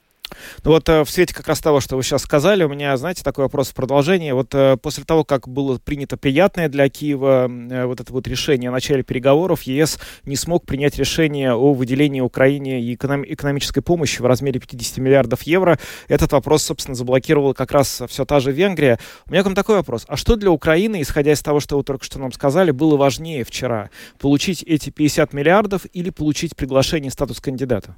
[0.65, 3.23] Ну вот э, в свете как раз того, что вы сейчас сказали, у меня, знаете,
[3.23, 4.35] такой вопрос в продолжение.
[4.35, 8.69] Вот э, после того, как было принято приятное для Киева э, вот это вот решение
[8.69, 14.61] о начале переговоров, ЕС не смог принять решение о выделении Украине экономической помощи в размере
[14.61, 15.79] 50 миллиардов евро.
[16.09, 18.99] Этот вопрос, собственно, заблокировала как раз все та же Венгрия.
[19.27, 20.05] У меня к вам такой вопрос.
[20.09, 23.45] А что для Украины, исходя из того, что вы только что нам сказали, было важнее
[23.45, 23.91] вчера?
[24.19, 27.97] Получить эти 50 миллиардов или получить приглашение статус кандидата?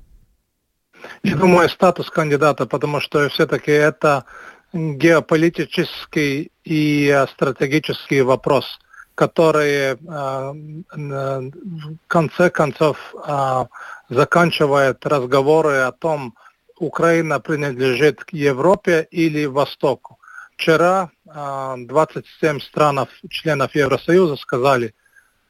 [1.22, 4.24] Я думаю, статус кандидата, потому что все-таки это
[4.72, 8.78] геополитический и стратегический вопрос,
[9.14, 13.64] который э, в конце концов э,
[14.08, 16.34] заканчивает разговоры о том,
[16.78, 20.18] Украина принадлежит к Европе или Востоку.
[20.56, 24.94] Вчера 27 стран, членов Евросоюза, сказали,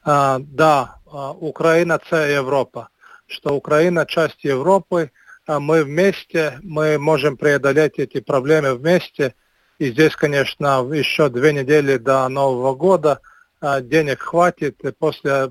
[0.03, 2.89] да, Украина– это Европа,
[3.27, 5.11] что Украина– часть Европы–
[5.47, 9.35] мы вместе, мы можем преодолеть эти проблемы вместе.
[9.77, 13.19] И здесь, конечно, еще две недели до Нового года
[13.59, 14.79] а, денег хватит.
[14.99, 15.49] После,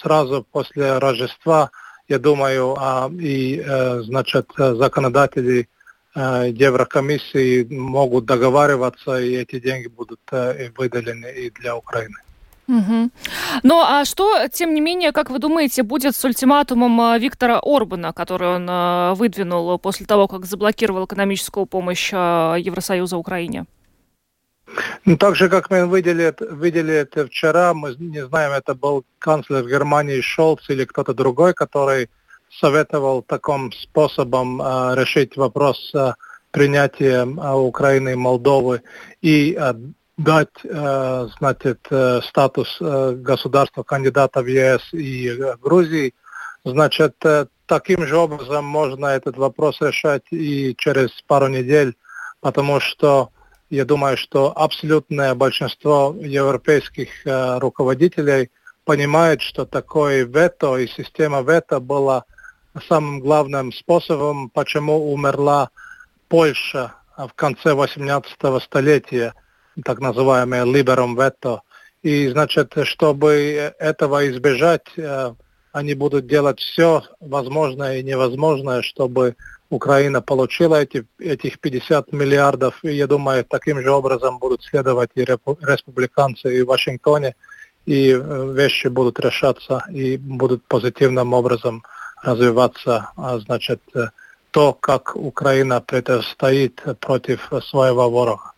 [0.00, 1.70] сразу после Рождества,
[2.08, 5.68] я думаю, а, и, э, значит, законодатели
[6.14, 12.16] э, Еврокомиссии могут договариваться, и эти деньги будут э, выделены и для Украины.
[12.68, 13.10] Угу.
[13.62, 18.12] Ну а что, тем не менее, как вы думаете, будет с ультиматумом э, Виктора Орбана,
[18.12, 22.16] который он э, выдвинул после того, как заблокировал экономическую помощь э,
[22.58, 23.66] Евросоюза Украине?
[25.04, 29.64] Ну, так же, как мы видели, видели это вчера, мы не знаем, это был канцлер
[29.64, 32.08] Германии Шолц или кто-то другой, который
[32.50, 36.14] советовал таким способом э, решить вопрос э,
[36.50, 38.82] принятия э, Украины и Молдовы
[39.22, 39.74] и э,
[40.16, 46.14] дать э, значит, э, статус э, государства кандидата в ЕС и Грузии,
[46.64, 47.14] значит,
[47.66, 51.94] таким же образом можно этот вопрос решать и через пару недель,
[52.40, 53.30] потому что
[53.70, 58.50] я думаю, что абсолютное большинство европейских руководителей
[58.84, 62.24] понимает, что такое вето и система вето была
[62.88, 65.70] самым главным способом, почему умерла
[66.28, 69.34] Польша в конце 18 столетия–
[69.84, 71.60] так называемое liberum veto.
[72.02, 75.34] И, значит, чтобы этого избежать, э,
[75.72, 79.34] они будут делать все возможное и невозможное, чтобы
[79.70, 82.78] Украина получила эти, этих 50 миллиардов.
[82.84, 87.34] И я думаю, таким же образом будут следовать и республиканцы и в Вашингтоне,
[87.86, 91.82] и э, вещи будут решаться и будут позитивным образом
[92.22, 94.08] развиваться, а значит, э,
[94.50, 98.52] то, как Украина противостоит против своего ворога.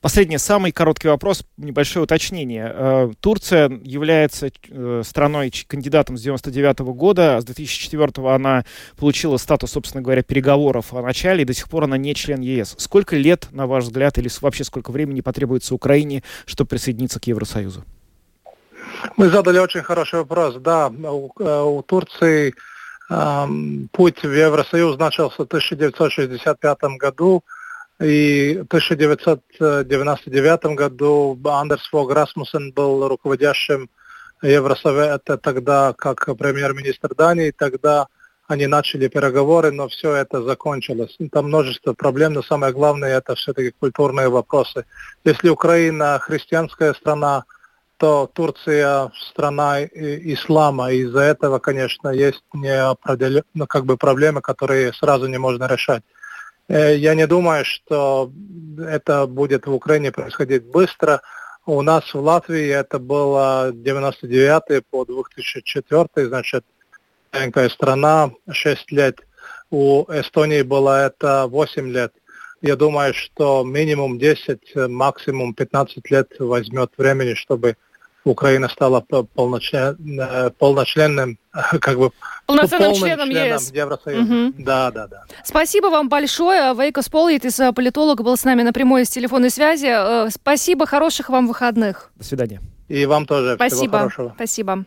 [0.00, 2.72] Последний, самый короткий вопрос, небольшое уточнение.
[2.74, 7.40] Э, Турция является э, страной кандидатом с 99 года.
[7.40, 8.64] С 2004 она
[8.96, 12.74] получила статус, собственно говоря, переговоров о начале, и до сих пор она не член ЕС.
[12.78, 17.84] Сколько лет, на ваш взгляд, или вообще сколько времени потребуется Украине, чтобы присоединиться к Евросоюзу?
[19.16, 20.56] Мы задали очень хороший вопрос.
[20.56, 22.54] Да, у, э, у Турции
[23.08, 23.46] э,
[23.92, 27.44] путь в Евросоюз начался в 1965 году.
[28.00, 33.90] И в 1999 году Андерс Фог Расмуссен был руководящим
[34.42, 37.50] Евросовета тогда как премьер-министр Дании.
[37.50, 38.06] Тогда
[38.48, 41.16] они начали переговоры, но все это закончилось.
[41.30, 44.86] Там множество проблем, но самое главное это все-таки культурные вопросы.
[45.24, 47.44] Если Украина христианская страна,
[47.98, 54.94] то Турция страна ислама, и из-за этого, конечно, есть неопределенные ну, как бы проблемы, которые
[54.94, 56.02] сразу не можно решать.
[56.70, 58.32] Э, я не думаю, что
[58.78, 61.20] это будет в Украине происходить быстро.
[61.66, 66.64] У нас в Латвии это было 99 по 2004, значит,
[67.32, 69.18] маленькая страна, 6 лет.
[69.70, 72.12] У Эстонии было это 8 лет.
[72.62, 77.76] Я думаю, что минимум 10, максимум 15 лет возьмет времени, чтобы
[78.24, 81.38] Украина стала полночлен, э, полночленным,
[81.80, 82.10] как бы
[82.46, 83.72] полноценным членом, членом ЕС.
[83.72, 84.22] Евросоюза.
[84.22, 84.54] Угу.
[84.58, 85.24] Да, да, да.
[85.44, 86.74] Спасибо вам большое.
[86.74, 89.86] Вейко Сполитис, э, политолог, был с нами на прямой с телефонной связи.
[89.88, 92.10] Э, спасибо, хороших вам выходных.
[92.16, 92.60] До свидания.
[92.88, 93.54] И вам тоже.
[93.54, 93.80] Спасибо.
[93.80, 94.32] Всего хорошего.
[94.34, 94.84] Спасибо.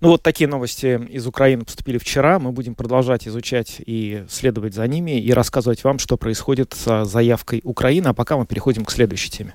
[0.00, 2.38] Ну вот такие новости из Украины поступили вчера.
[2.38, 7.60] Мы будем продолжать изучать и следовать за ними и рассказывать вам, что происходит с заявкой
[7.62, 8.08] Украины.
[8.08, 9.54] А пока мы переходим к следующей теме.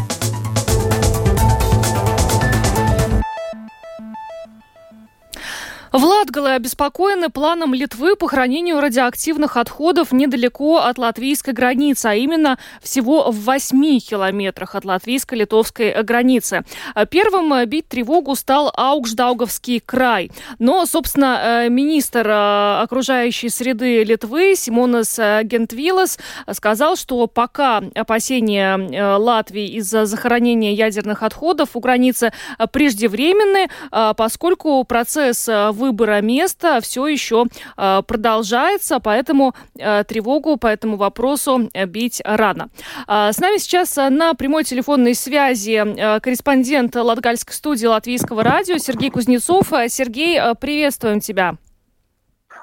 [5.91, 12.57] В Латгале обеспокоены планом Литвы по хранению радиоактивных отходов недалеко от латвийской границы, а именно
[12.81, 16.63] всего в 8 километрах от латвийско-литовской границы.
[17.09, 20.31] Первым бить тревогу стал Аукшдауговский край.
[20.59, 26.19] Но, собственно, э, министр э, окружающей среды Литвы Симонас Гентвилас
[26.53, 32.31] сказал, что пока опасения э, Латвии из-за захоронения ядерных отходов у границы
[32.71, 33.67] преждевременны,
[34.15, 35.49] поскольку процесс
[35.81, 42.69] выбора места все еще э, продолжается, поэтому э, тревогу по этому вопросу э, бить рано.
[43.07, 49.67] С нами сейчас на прямой телефонной связи корреспондент Латгальской студии Латвийского радио Сергей Кузнецов.
[49.89, 51.55] Сергей, приветствуем тебя.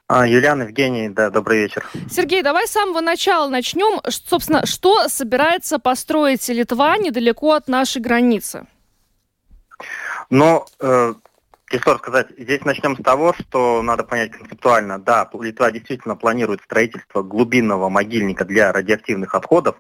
[0.06, 1.86] А, Юлиан, Евгений, да, добрый вечер.
[2.10, 4.00] Сергей, давай с самого начала начнем.
[4.08, 8.66] Собственно, что собирается построить Литва недалеко от нашей границы?
[10.30, 11.14] Ну, э,
[11.70, 12.28] Тяжело сказать.
[12.38, 14.98] Здесь начнем с того, что надо понять концептуально.
[14.98, 19.76] Да, Литва действительно планирует строительство глубинного могильника для радиоактивных отходов,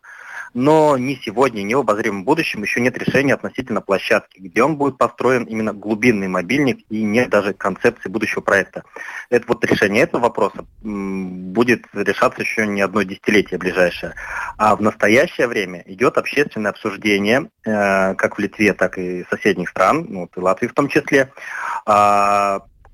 [0.54, 4.98] но ни сегодня, ни в обозримом будущем еще нет решения относительно площадки, где он будет
[4.98, 8.84] построен именно глубинный мобильник и нет даже концепции будущего проекта.
[9.30, 14.14] Это вот решение этого вопроса будет решаться еще не одно десятилетие ближайшее.
[14.56, 20.06] А в настоящее время идет общественное обсуждение, э, как в Литве, так и соседних стран,
[20.08, 21.30] ну, вот и Латвии в том числе,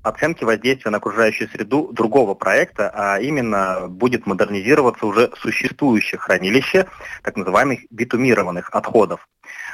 [0.05, 6.87] оценки воздействия на окружающую среду другого проекта, а именно будет модернизироваться уже существующее хранилище
[7.23, 9.27] так называемых битумированных отходов.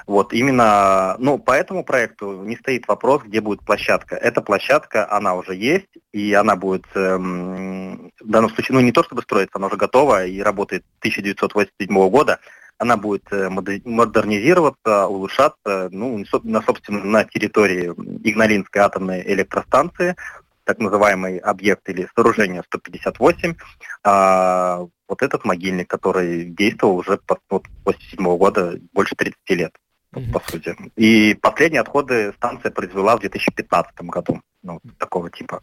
[0.07, 4.15] Вот именно, ну, по этому проекту не стоит вопрос, где будет площадка.
[4.15, 9.03] Эта площадка, она уже есть, и она будет, эм, в данном случае, ну, не то
[9.03, 12.39] чтобы строиться, она уже готова и работает 1987 года,
[12.77, 20.15] она будет э, модернизироваться, улучшаться, ну, на, собственно, на территории Игналинской атомной электростанции,
[20.63, 23.55] так называемый объект или сооружение 158,
[24.03, 29.75] а, вот этот могильник, который действовал уже вот, после седьмого года больше 30 лет,
[30.13, 30.31] mm-hmm.
[30.31, 30.75] по сути.
[30.95, 35.61] И последние отходы станция произвела в 2015 году, ну, такого типа.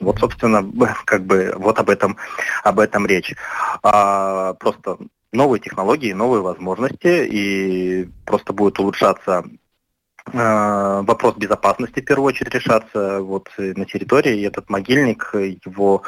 [0.00, 0.68] Вот, собственно,
[1.06, 2.16] как бы вот об этом,
[2.62, 3.34] об этом речь.
[3.82, 4.98] А, просто
[5.32, 9.44] новые технологии, новые возможности, и просто будет улучшаться
[10.26, 14.38] вопрос безопасности в первую очередь решаться вот на территории.
[14.38, 16.02] И этот могильник, его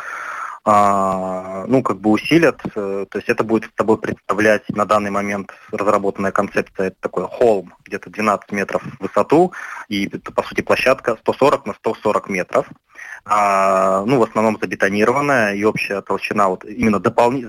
[0.65, 5.11] а, ну, как бы усилят, э, то есть это будет с тобой представлять на данный
[5.11, 9.53] момент разработанная концепция, это такой холм, где-то 12 метров в высоту,
[9.89, 12.69] и это, по сути, площадка 140 на 140 метров,
[13.25, 17.45] а, ну, в основном забетонированная, и общая толщина вот именно дополни,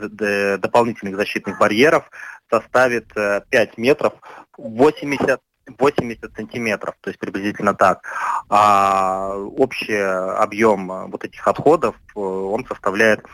[0.57, 2.09] дополнительных защитных барьеров
[2.49, 4.13] составит 5 э, метров,
[4.57, 5.39] 80
[5.77, 8.03] 80 сантиметров, то есть приблизительно так.
[8.49, 13.25] А общий объем вот этих отходов, он составляет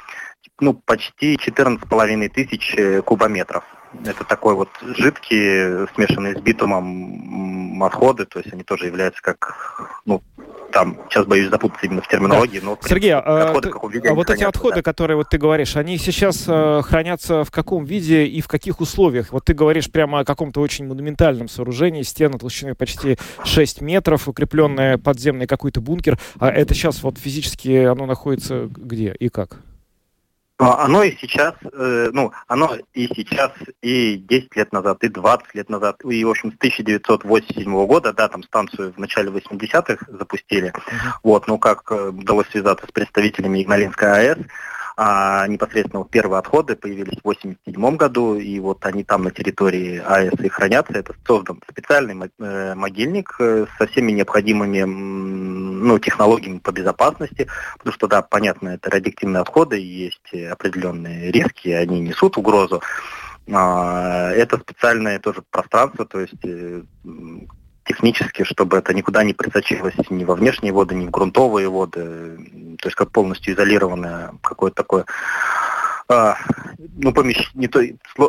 [0.59, 3.63] ну, почти 14,5 тысяч кубометров.
[4.05, 10.21] Это такой вот жидкий, смешанный с битумом отходы, то есть они тоже являются как, ну,
[10.71, 12.65] там, сейчас боюсь запутаться именно в терминологии, да.
[12.65, 12.77] но...
[12.87, 14.81] Сергей, а, отходы, виде, а вот эти отходы, да.
[14.83, 19.31] которые вот ты говоришь, они сейчас э, хранятся в каком виде и в каких условиях?
[19.31, 24.97] Вот ты говоришь прямо о каком-то очень монументальном сооружении, стена толщиной почти 6 метров, укрепленная
[24.97, 29.57] подземный какой-то бункер, а это сейчас вот физически оно находится где и как?
[30.59, 33.51] А, оно и сейчас, э, ну, оно и сейчас,
[33.81, 38.27] и 10 лет назад, и 20 лет назад, и, в общем, с 1987 года, да,
[38.27, 41.11] там станцию в начале 80-х запустили, uh-huh.
[41.23, 44.37] вот, ну, как э, удалось связаться с представителями Игналинской АЭС,
[45.01, 50.03] а непосредственно вот первые отходы появились в 1987 году, и вот они там на территории
[50.05, 50.91] АЭС и хранятся.
[50.91, 57.47] Это создан специальный э, могильник э, со всеми необходимыми ну, технологиями по безопасности,
[57.77, 62.83] потому что, да, понятно, это радиоактивные отходы, есть определенные риски, они несут угрозу.
[63.49, 66.81] А, это специальное тоже пространство, то есть э,
[67.89, 72.87] технически, чтобы это никуда не присочилось ни во внешние воды, ни в грунтовые воды, то
[72.87, 75.05] есть как полностью изолированное какое-то такое
[76.07, 76.37] а,
[76.97, 77.81] ну, помещение, не то,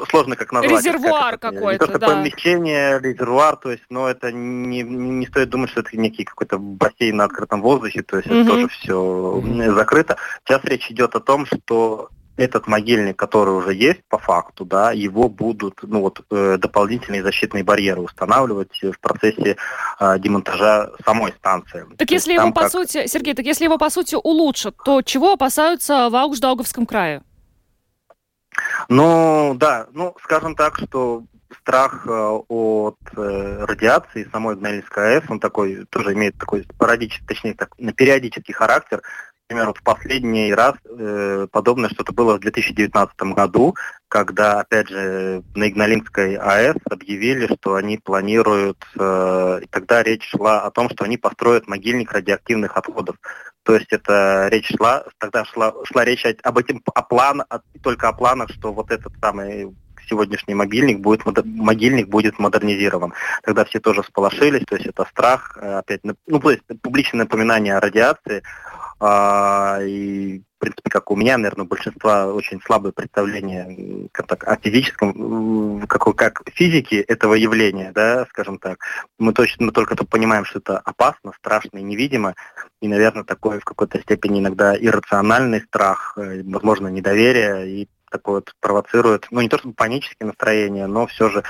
[0.09, 0.85] сложно как назвать.
[0.85, 2.09] Резервуар как какой-то, не то, да.
[2.09, 7.17] помещение, резервуар, то есть, но это не, не стоит думать, что это некий какой-то бассейн
[7.17, 8.37] на открытом воздухе, то есть угу.
[8.37, 9.43] это тоже все
[9.75, 10.17] закрыто.
[10.45, 12.09] Сейчас речь идет о том, что
[12.41, 17.65] этот могильник, который уже есть по факту, да, его будут ну, вот, э, дополнительные защитные
[17.65, 19.57] барьеры устанавливать в процессе
[20.01, 21.87] э, демонтажа самой станции.
[21.97, 22.73] Так То если его, по как...
[22.73, 27.23] сути, Сергей, так если его, по сути, улучшат, то чего опасаются в Аугждауговском крае?
[28.89, 31.25] Ну, да, ну, скажем так, что
[31.61, 32.11] страх э,
[32.49, 38.55] от э, радиации самой Игнальской АЭС, он такой, тоже имеет такой спорадический, точнее, так, периодический
[38.55, 39.03] характер
[39.51, 43.75] например, в последний раз э, подобное что-то было в 2019 году,
[44.09, 50.63] когда, опять же, на Игналинской АЭС объявили, что они планируют, э, и тогда речь шла
[50.63, 53.17] о том, что они построят могильник радиоактивных отходов.
[53.65, 58.09] То есть это речь шла, тогда шла, шла речь об этом, о план, о, только
[58.09, 59.75] о планах, что вот этот самый
[60.09, 63.13] сегодняшний могильник будет, могильник будет модернизирован.
[63.43, 67.77] Тогда все тоже сполошились, то есть это страх, э, опять, ну, то есть публичное напоминание
[67.77, 68.43] о радиации,
[69.03, 74.47] а, и, в принципе, как у меня, наверное, у большинства очень слабое представление как так,
[74.47, 78.79] о физическом, как, как физике этого явления, да, скажем так.
[79.19, 82.35] Мы точно мы только то понимаем, что это опасно, страшно и невидимо.
[82.83, 88.55] И, наверное, такой в какой-то степени иногда иррациональный страх, э, возможно, недоверие и такое вот
[88.61, 91.43] провоцирует, ну не то чтобы панические настроения, но все же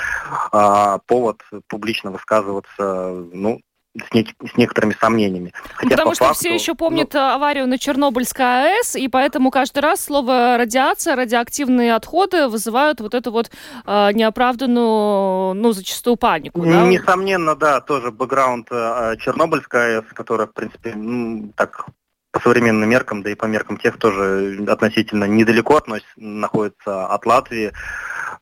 [0.53, 3.61] а, повод публично высказываться, ну,
[3.99, 5.53] с, не, с некоторыми сомнениями.
[5.75, 9.81] Хотя Потому что факту, все еще помнят ну, аварию на Чернобыльской АЭС, и поэтому каждый
[9.81, 13.51] раз слово радиация, радиоактивные отходы вызывают вот эту вот
[13.87, 16.65] э, неоправданную, ну, зачастую панику.
[16.65, 16.87] Да?
[16.87, 21.87] Несомненно, да, тоже бэкграунд э, Чернобыльской АЭС, которая, в принципе, ну, так
[22.33, 27.73] по современным меркам, да и по меркам тех тоже относительно недалеко относится, находится от Латвии.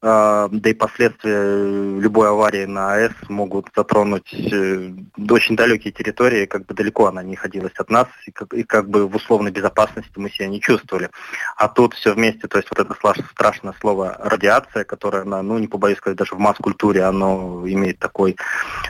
[0.00, 4.92] А, да и последствия любой аварии на АЭС могут затронуть э,
[5.28, 8.88] очень далекие территории, как бы далеко она не находилась от нас, и как, и как
[8.88, 11.10] бы в условной безопасности мы себя не чувствовали.
[11.56, 12.94] А тут все вместе, то есть вот это
[13.32, 18.36] страшное слово радиация, которое, ну не побоюсь сказать, даже в масс-культуре оно имеет такой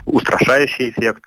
[0.05, 1.23] устрашающий эффект,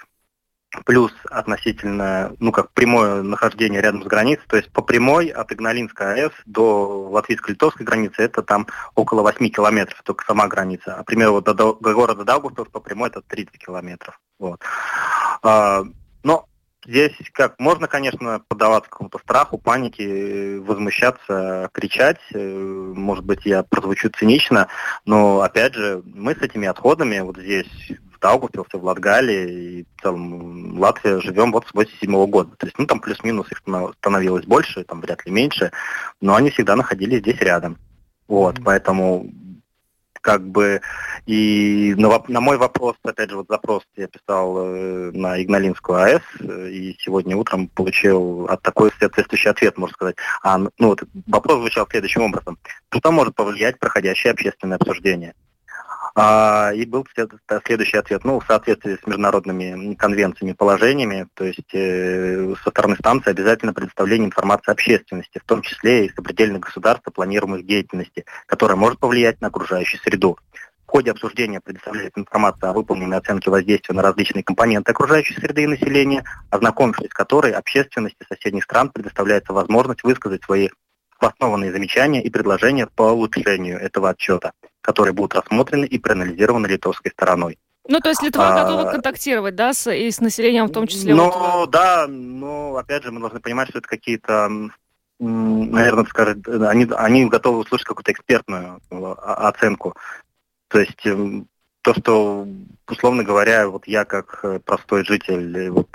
[0.84, 6.14] плюс относительно, ну, как прямое нахождение рядом с границей, то есть по прямой от Игналинской
[6.14, 10.94] АЭС до латвийско-литовской границы это там около 8 километров, только сама граница.
[10.94, 14.18] А, например, вот до, до города Даугавпилс по прямой это 30 километров.
[14.38, 14.60] Вот.
[15.42, 15.84] А,
[16.22, 16.46] но
[16.84, 22.18] Здесь как можно, конечно, поддаваться какому-то страху, панике, возмущаться, кричать.
[22.34, 24.66] Может быть, я прозвучу цинично,
[25.04, 27.68] но опять же, мы с этими отходами вот здесь
[28.22, 32.56] Даугавпилсе, в Латгалии и в целом Латвия живем вот с 87 года.
[32.56, 33.62] То есть, ну, там плюс-минус их
[33.98, 35.72] становилось больше, там вряд ли меньше,
[36.20, 37.76] но они всегда находились здесь рядом.
[38.28, 38.62] Вот, mm-hmm.
[38.64, 39.30] поэтому
[40.22, 40.80] как бы
[41.26, 46.22] и на, на мой вопрос, опять же, вот запрос я писал э, на Игналинскую АЭС,
[46.40, 50.16] э, и сегодня утром получил от такой соответствующий ответ, можно сказать.
[50.42, 52.56] А, ну, вот, вопрос звучал следующим образом.
[52.90, 55.34] Что может повлиять проходящее общественное обсуждение?
[56.14, 57.06] А, и был
[57.64, 63.30] следующий ответ, ну, в соответствии с международными конвенциями, положениями, то есть э, со стороны станции
[63.30, 69.40] обязательно предоставление информации общественности, в том числе и сопредельных о планируемых деятельности, которая может повлиять
[69.40, 70.38] на окружающую среду.
[70.92, 76.24] ходе обсуждения предоставляет информацию о выполненной оценке воздействия на различные компоненты окружающей среды и населения,
[76.50, 80.68] ознакомившись с которой общественности соседних стран предоставляется возможность высказать свои
[81.18, 84.52] обоснованные замечания и предложения по улучшению этого отчета,
[84.82, 87.58] которые будут рассмотрены и проанализированы литовской стороной.
[87.88, 91.14] Ну, то есть Литва а, готова контактировать, да, с, и с населением в том числе?
[91.14, 91.70] Ну, вот...
[91.70, 94.48] да, но, опять же, мы должны понимать, что это какие-то,
[95.18, 99.96] наверное, скажем, они, они готовы услышать какую-то экспертную э, оценку.
[100.68, 101.48] То есть эм,
[101.82, 102.46] то, что,
[102.88, 105.88] условно говоря, вот я как э, простой житель э, вот,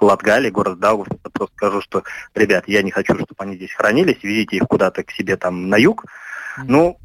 [0.00, 2.02] Латгалии, город Даугав, просто скажу, что,
[2.34, 5.76] ребят, я не хочу, чтобы они здесь хранились, везите их куда-то к себе там на
[5.76, 6.04] юг.
[6.04, 6.64] Mm-hmm.
[6.66, 6.98] Ну,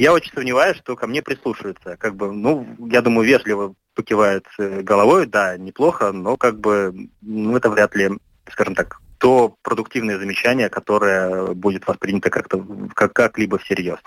[0.00, 1.96] я очень сомневаюсь, что ко мне прислушиваются.
[1.98, 7.56] Как бы, ну, я думаю, вежливо покивают э, головой, да, неплохо, но как бы, ну,
[7.56, 8.10] это вряд ли,
[8.50, 13.98] скажем так, то продуктивное замечание, которое будет воспринято как-то как- как-либо всерьез.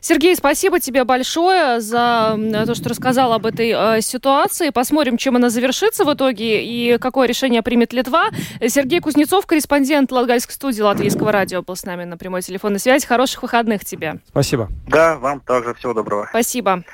[0.00, 4.70] Сергей, спасибо тебе большое за то, что рассказал об этой э, ситуации.
[4.70, 8.30] Посмотрим, чем она завершится в итоге и какое решение примет Литва.
[8.66, 13.06] Сергей Кузнецов, корреспондент Латгальской студии Латвийского радио, был с нами на прямой телефонной связи.
[13.06, 14.16] Хороших выходных тебе.
[14.28, 14.68] Спасибо.
[14.86, 16.26] Да, вам также всего доброго.
[16.30, 16.84] Спасибо.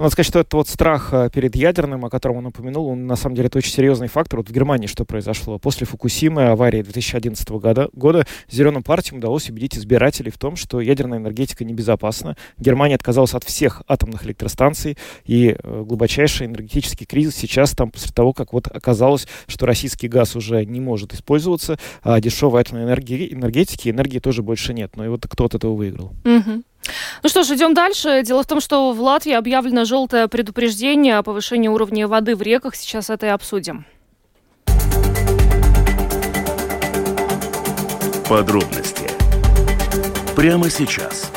[0.00, 3.06] Ну, надо сказать, что этот вот страх э, перед ядерным, о котором он упомянул, он
[3.06, 4.38] на самом деле это очень серьезный фактор.
[4.38, 5.58] Вот в Германии что произошло?
[5.58, 11.18] После Фукусимы, аварии 2011 года, года зеленым партиям удалось убедить избирателей в том, что ядерная
[11.18, 12.38] энергетика небезопасна.
[12.56, 14.96] Германия отказалась от всех атомных электростанций,
[15.26, 20.34] и э, глубочайший энергетический кризис сейчас там после того, как вот оказалось, что российский газ
[20.34, 24.96] уже не может использоваться, а дешевой атомной энергии, энергетики, энергии тоже больше нет.
[24.96, 26.14] Но и вот кто от этого выиграл?
[26.24, 26.62] Угу.
[27.22, 28.22] Ну что ж, идем дальше.
[28.22, 32.76] Дело в том, что в Латвии объявлено желтое предупреждение о повышении уровня воды в реках.
[32.76, 33.84] Сейчас это и обсудим.
[38.28, 39.10] Подробности
[40.36, 41.30] прямо сейчас.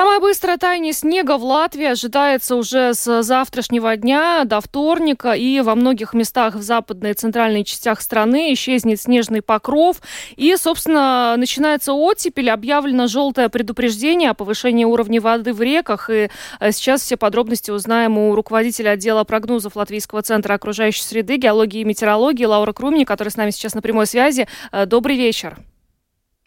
[0.00, 5.74] Самое быстрое таяние снега в Латвии ожидается уже с завтрашнего дня до вторника, и во
[5.74, 10.00] многих местах в западной и центральной частях страны исчезнет снежный покров,
[10.36, 16.30] и, собственно, начинается оттепель, объявлено желтое предупреждение о повышении уровня воды в реках, и
[16.60, 21.84] э, сейчас все подробности узнаем у руководителя отдела прогнозов Латвийского центра окружающей среды, геологии и
[21.84, 24.48] метеорологии Лаура Крумни, который с нами сейчас на прямой связи.
[24.72, 25.58] Э, добрый вечер.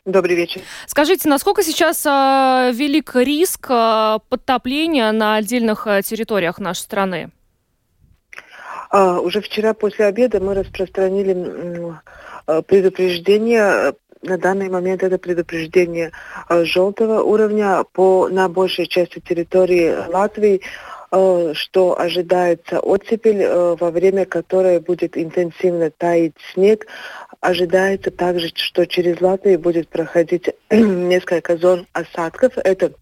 [0.06, 0.62] Добрый вечер.
[0.86, 7.30] Скажите, насколько сейчас э, велик риск э, подтопления на отдельных э, территориях нашей страны?
[8.90, 11.96] А, уже вчера после обеда мы распространили
[12.48, 13.94] э, предупреждение.
[14.22, 16.12] На данный момент это предупреждение
[16.50, 20.62] желтого уровня по, на большей части территории Латвии
[21.54, 26.88] что ожидается оттепель, во время которой будет интенсивно таять снег,
[27.44, 32.54] Ожидается также, что через Латвию будет проходить несколько зон осадков.
[32.56, 32.94] Это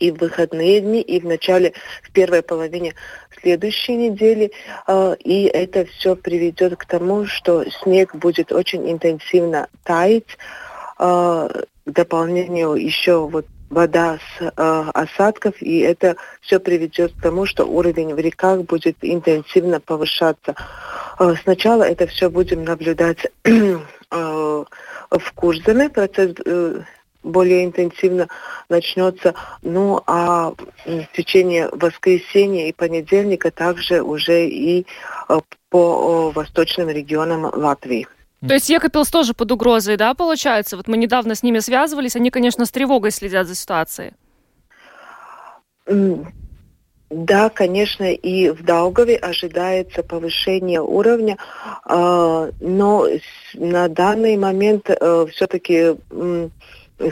[0.00, 2.96] и в выходные дни, и в начале, в первой половине
[3.40, 4.50] следующей недели.
[4.88, 10.36] А, и это все приведет к тому, что снег будет очень интенсивно таять.
[10.98, 11.48] А,
[11.86, 14.50] к дополнению еще вот вода с э,
[14.94, 20.54] осадков, и это все приведет к тому, что уровень в реках будет интенсивно повышаться.
[21.18, 23.78] Э, сначала это все будем наблюдать э,
[24.10, 26.80] в Курзаме, процесс э,
[27.22, 28.28] более интенсивно
[28.68, 29.34] начнется.
[29.62, 30.52] Ну а
[30.86, 34.86] в течение воскресенья и понедельника также уже и
[35.28, 35.40] э,
[35.70, 38.06] по восточным регионам Латвии.
[38.46, 40.76] То есть Екапилс тоже под угрозой, да, получается?
[40.76, 44.12] Вот мы недавно с ними связывались, они, конечно, с тревогой следят за ситуацией.
[47.10, 51.38] Да, конечно, и в Даугаве ожидается повышение уровня,
[51.84, 53.06] а, но
[53.54, 55.96] на данный момент э, все-таки,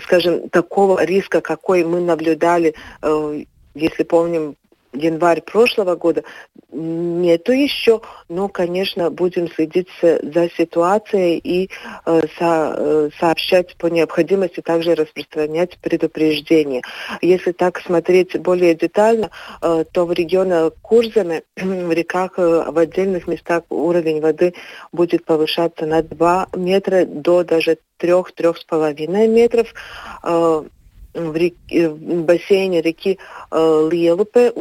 [0.04, 3.44] скажем, такого риска, какой мы наблюдали, э,
[3.74, 4.56] если помним,
[4.96, 6.24] январь прошлого года
[6.72, 11.70] нету еще, но, конечно, будем следить за ситуацией и
[12.04, 16.82] э, со, э, сообщать по необходимости, также распространять предупреждения.
[17.22, 19.30] Если так смотреть более детально,
[19.62, 24.54] э, то в регионе Курзаме, в реках, э, в отдельных местах уровень воды
[24.92, 29.72] будет повышаться на 2 метра до даже 3-3,5 метров.
[30.22, 30.64] Э,
[31.16, 33.18] в, реке, в бассейне реки
[33.50, 34.52] э, Лиелупе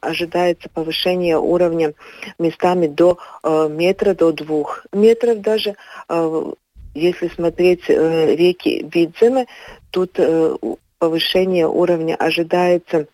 [0.00, 1.94] ожидается повышение уровня
[2.38, 5.76] местами до э, метра, до двух метров даже.
[6.08, 6.52] Э,
[6.94, 9.46] если смотреть э, реки Видземе,
[9.90, 10.56] тут э,
[10.98, 13.06] повышение уровня ожидается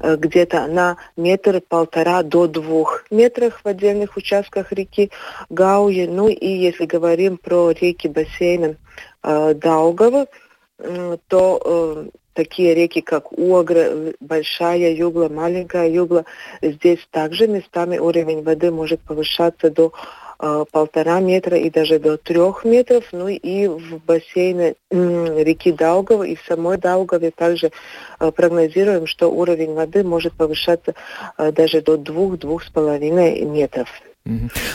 [0.00, 5.10] э, где-то на метр-полтора до двух метров в отдельных участках реки
[5.50, 6.06] Гауи.
[6.06, 8.76] Ну и если говорим про реки бассейна
[9.22, 10.26] э, Даугава,
[11.28, 16.24] то такие реки, как Угра, Большая Югла, Маленькая Югла,
[16.62, 19.92] здесь также местами уровень воды может повышаться до
[20.70, 23.04] полтора метра и даже до трех метров.
[23.10, 27.72] Ну и в бассейне реки Даугава и в самой Даугаве также
[28.18, 30.94] прогнозируем, что уровень воды может повышаться
[31.38, 33.88] даже до двух-двух с половиной метров.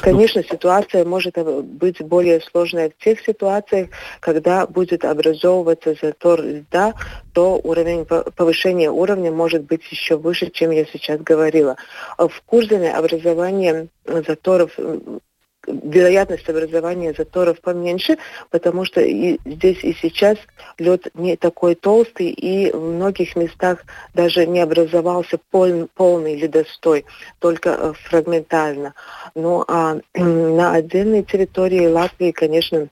[0.02, 3.90] Конечно, ситуация может быть более сложной в тех ситуациях,
[4.20, 6.94] когда будет образовываться затор льда,
[7.34, 11.76] то уровень повышения уровня может быть еще выше, чем я сейчас говорила.
[12.18, 14.72] В Курзаме образование заторов
[15.68, 18.18] вероятность образования заторов поменьше,
[18.50, 20.38] потому что и здесь и сейчас
[20.78, 23.80] лед не такой толстый, и в многих местах
[24.14, 27.06] даже не образовался пол, полный ледостой,
[27.40, 28.94] только э, фрагментально.
[29.36, 32.88] Ну а на отдельной территории Латвии, конечно,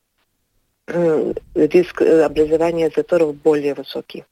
[0.87, 4.25] риск э, образования заторов более высокий.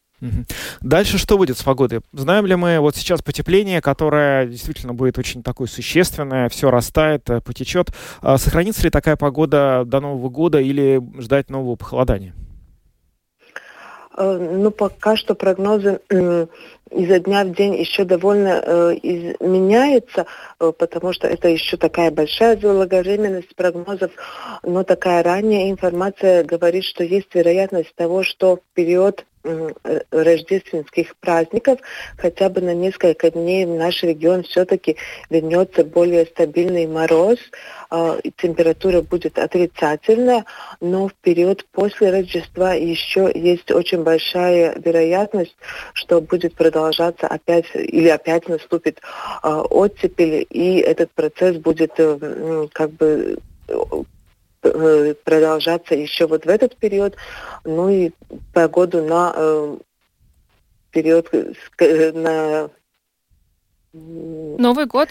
[0.82, 2.02] Дальше что будет с погодой?
[2.12, 7.42] Знаем ли мы вот сейчас потепление, которое действительно будет очень такое существенное, все растает, э,
[7.42, 7.92] потечет.
[8.22, 12.34] А сохранится ли такая погода до Нового года или ждать нового похолодания?
[14.18, 16.00] Э, ну, пока что прогнозы
[16.90, 23.56] изо дня в день еще довольно э, э, потому что это еще такая большая заблаговременность
[23.56, 24.12] прогнозов,
[24.64, 29.37] но такая ранняя информация говорит, что есть вероятность того, что в период Э,
[30.12, 31.80] рождественских праздников
[32.18, 34.98] хотя бы на несколько дней в наш регион все-таки
[35.30, 37.38] вернется более стабильный мороз,
[37.92, 40.46] э, температура будет отрицательная,
[40.82, 45.56] но в период после Рождества еще есть очень большая вероятность,
[45.94, 49.00] что будет продолжаться опять или опять наступит
[49.44, 53.38] э, оттепель, и этот процесс будет э, как бы
[53.68, 54.04] Э,
[55.24, 57.16] продолжаться еще вот в этот период,
[57.64, 58.12] ну и
[58.54, 59.78] погоду на э,
[60.92, 62.70] период э, на
[63.94, 65.10] Новый год?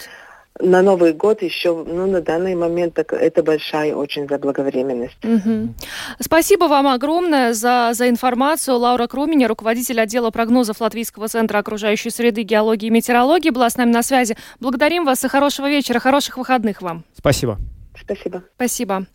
[0.61, 5.25] на Новый год еще, ну, на данный момент так, это большая очень заблаговременность.
[5.25, 5.75] Угу.
[6.21, 8.77] Спасибо вам огромное за, за информацию.
[8.77, 13.91] Лаура Круменя, руководитель отдела прогнозов Латвийского центра окружающей среды, геологии и метеорологии, была с нами
[13.91, 14.37] на связи.
[14.61, 17.05] Благодарим вас и хорошего вечера, хороших выходных вам.
[17.17, 17.59] Спасибо.
[18.07, 18.45] Спасибо.
[18.55, 19.07] Спасибо.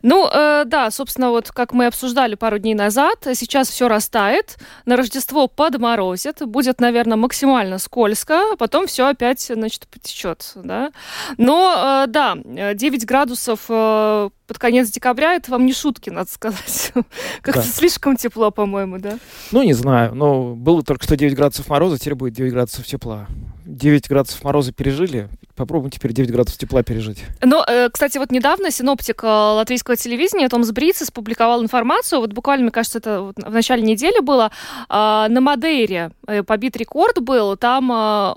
[0.00, 4.96] Ну, э, да, собственно, вот как мы обсуждали пару дней назад, сейчас все растает, на
[4.96, 10.90] Рождество подморозит, будет, наверное, максимально скользко, а потом все опять, значит, потечет, да.
[11.36, 16.92] Но, э, да, 9 градусов э, под конец декабря, это вам не шутки, надо сказать.
[17.40, 17.66] Как-то да.
[17.68, 19.20] слишком тепло, по-моему, да?
[19.52, 23.28] Ну, не знаю, но было только что 9 градусов мороза, теперь будет 9 градусов тепла.
[23.64, 27.22] 9 градусов мороза пережили, попробуем теперь 9 градусов тепла пережить.
[27.42, 32.64] Но, э, кстати, вот недавно синоптик э, латвийского телевидения Томс Бриц опубликовал информацию, вот буквально,
[32.64, 34.50] мне кажется, это в начале недели было,
[34.88, 37.90] на Мадейре э, побит рекорд был, там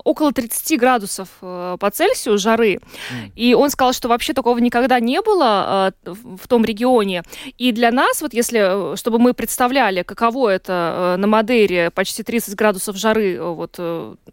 [0.04, 3.32] около 30 градусов по Цельсию жары, mm.
[3.34, 7.22] и он сказал, что вообще такого никогда не было в том регионе,
[7.58, 12.96] и для нас, вот если, чтобы мы представляли, каково это на Мадейре, почти 30 градусов
[12.96, 13.78] жары, вот,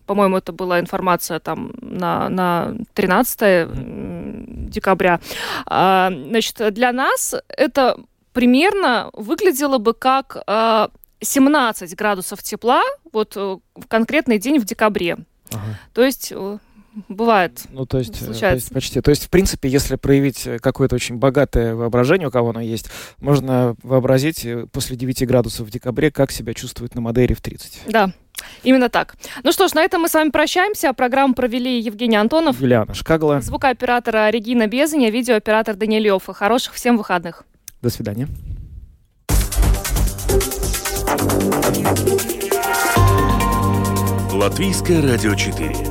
[0.05, 5.19] по-моему, это была информация там на, на 13 декабря.
[5.65, 7.97] А, значит, для нас это
[8.33, 10.37] примерно выглядело бы как
[11.21, 15.17] 17 а, градусов тепла вот э, в конкретный день в декабре.
[15.51, 15.79] Ага.
[15.93, 16.57] То есть э,
[17.07, 17.63] бывает.
[17.69, 18.47] Ну, то есть, случается.
[18.47, 19.01] то есть почти.
[19.01, 22.89] То есть, в принципе, если проявить какое-то очень богатое воображение, у кого оно есть,
[23.19, 27.83] можно вообразить э, после 9 градусов в декабре, как себя чувствует на Мадейре в 30.
[27.87, 28.11] Да.
[28.63, 29.15] Именно так.
[29.43, 30.93] Ну что ж, на этом мы с вами прощаемся.
[30.93, 32.59] Программу провели Евгений Антонов.
[32.59, 33.41] Юлиана Шкагла.
[33.41, 36.33] Звукооператора Регина Безаня, видеооператор Даниэль Йоффа.
[36.33, 37.43] Хороших всем выходных.
[37.81, 38.27] До свидания.
[44.33, 45.90] Латвийское радио 4.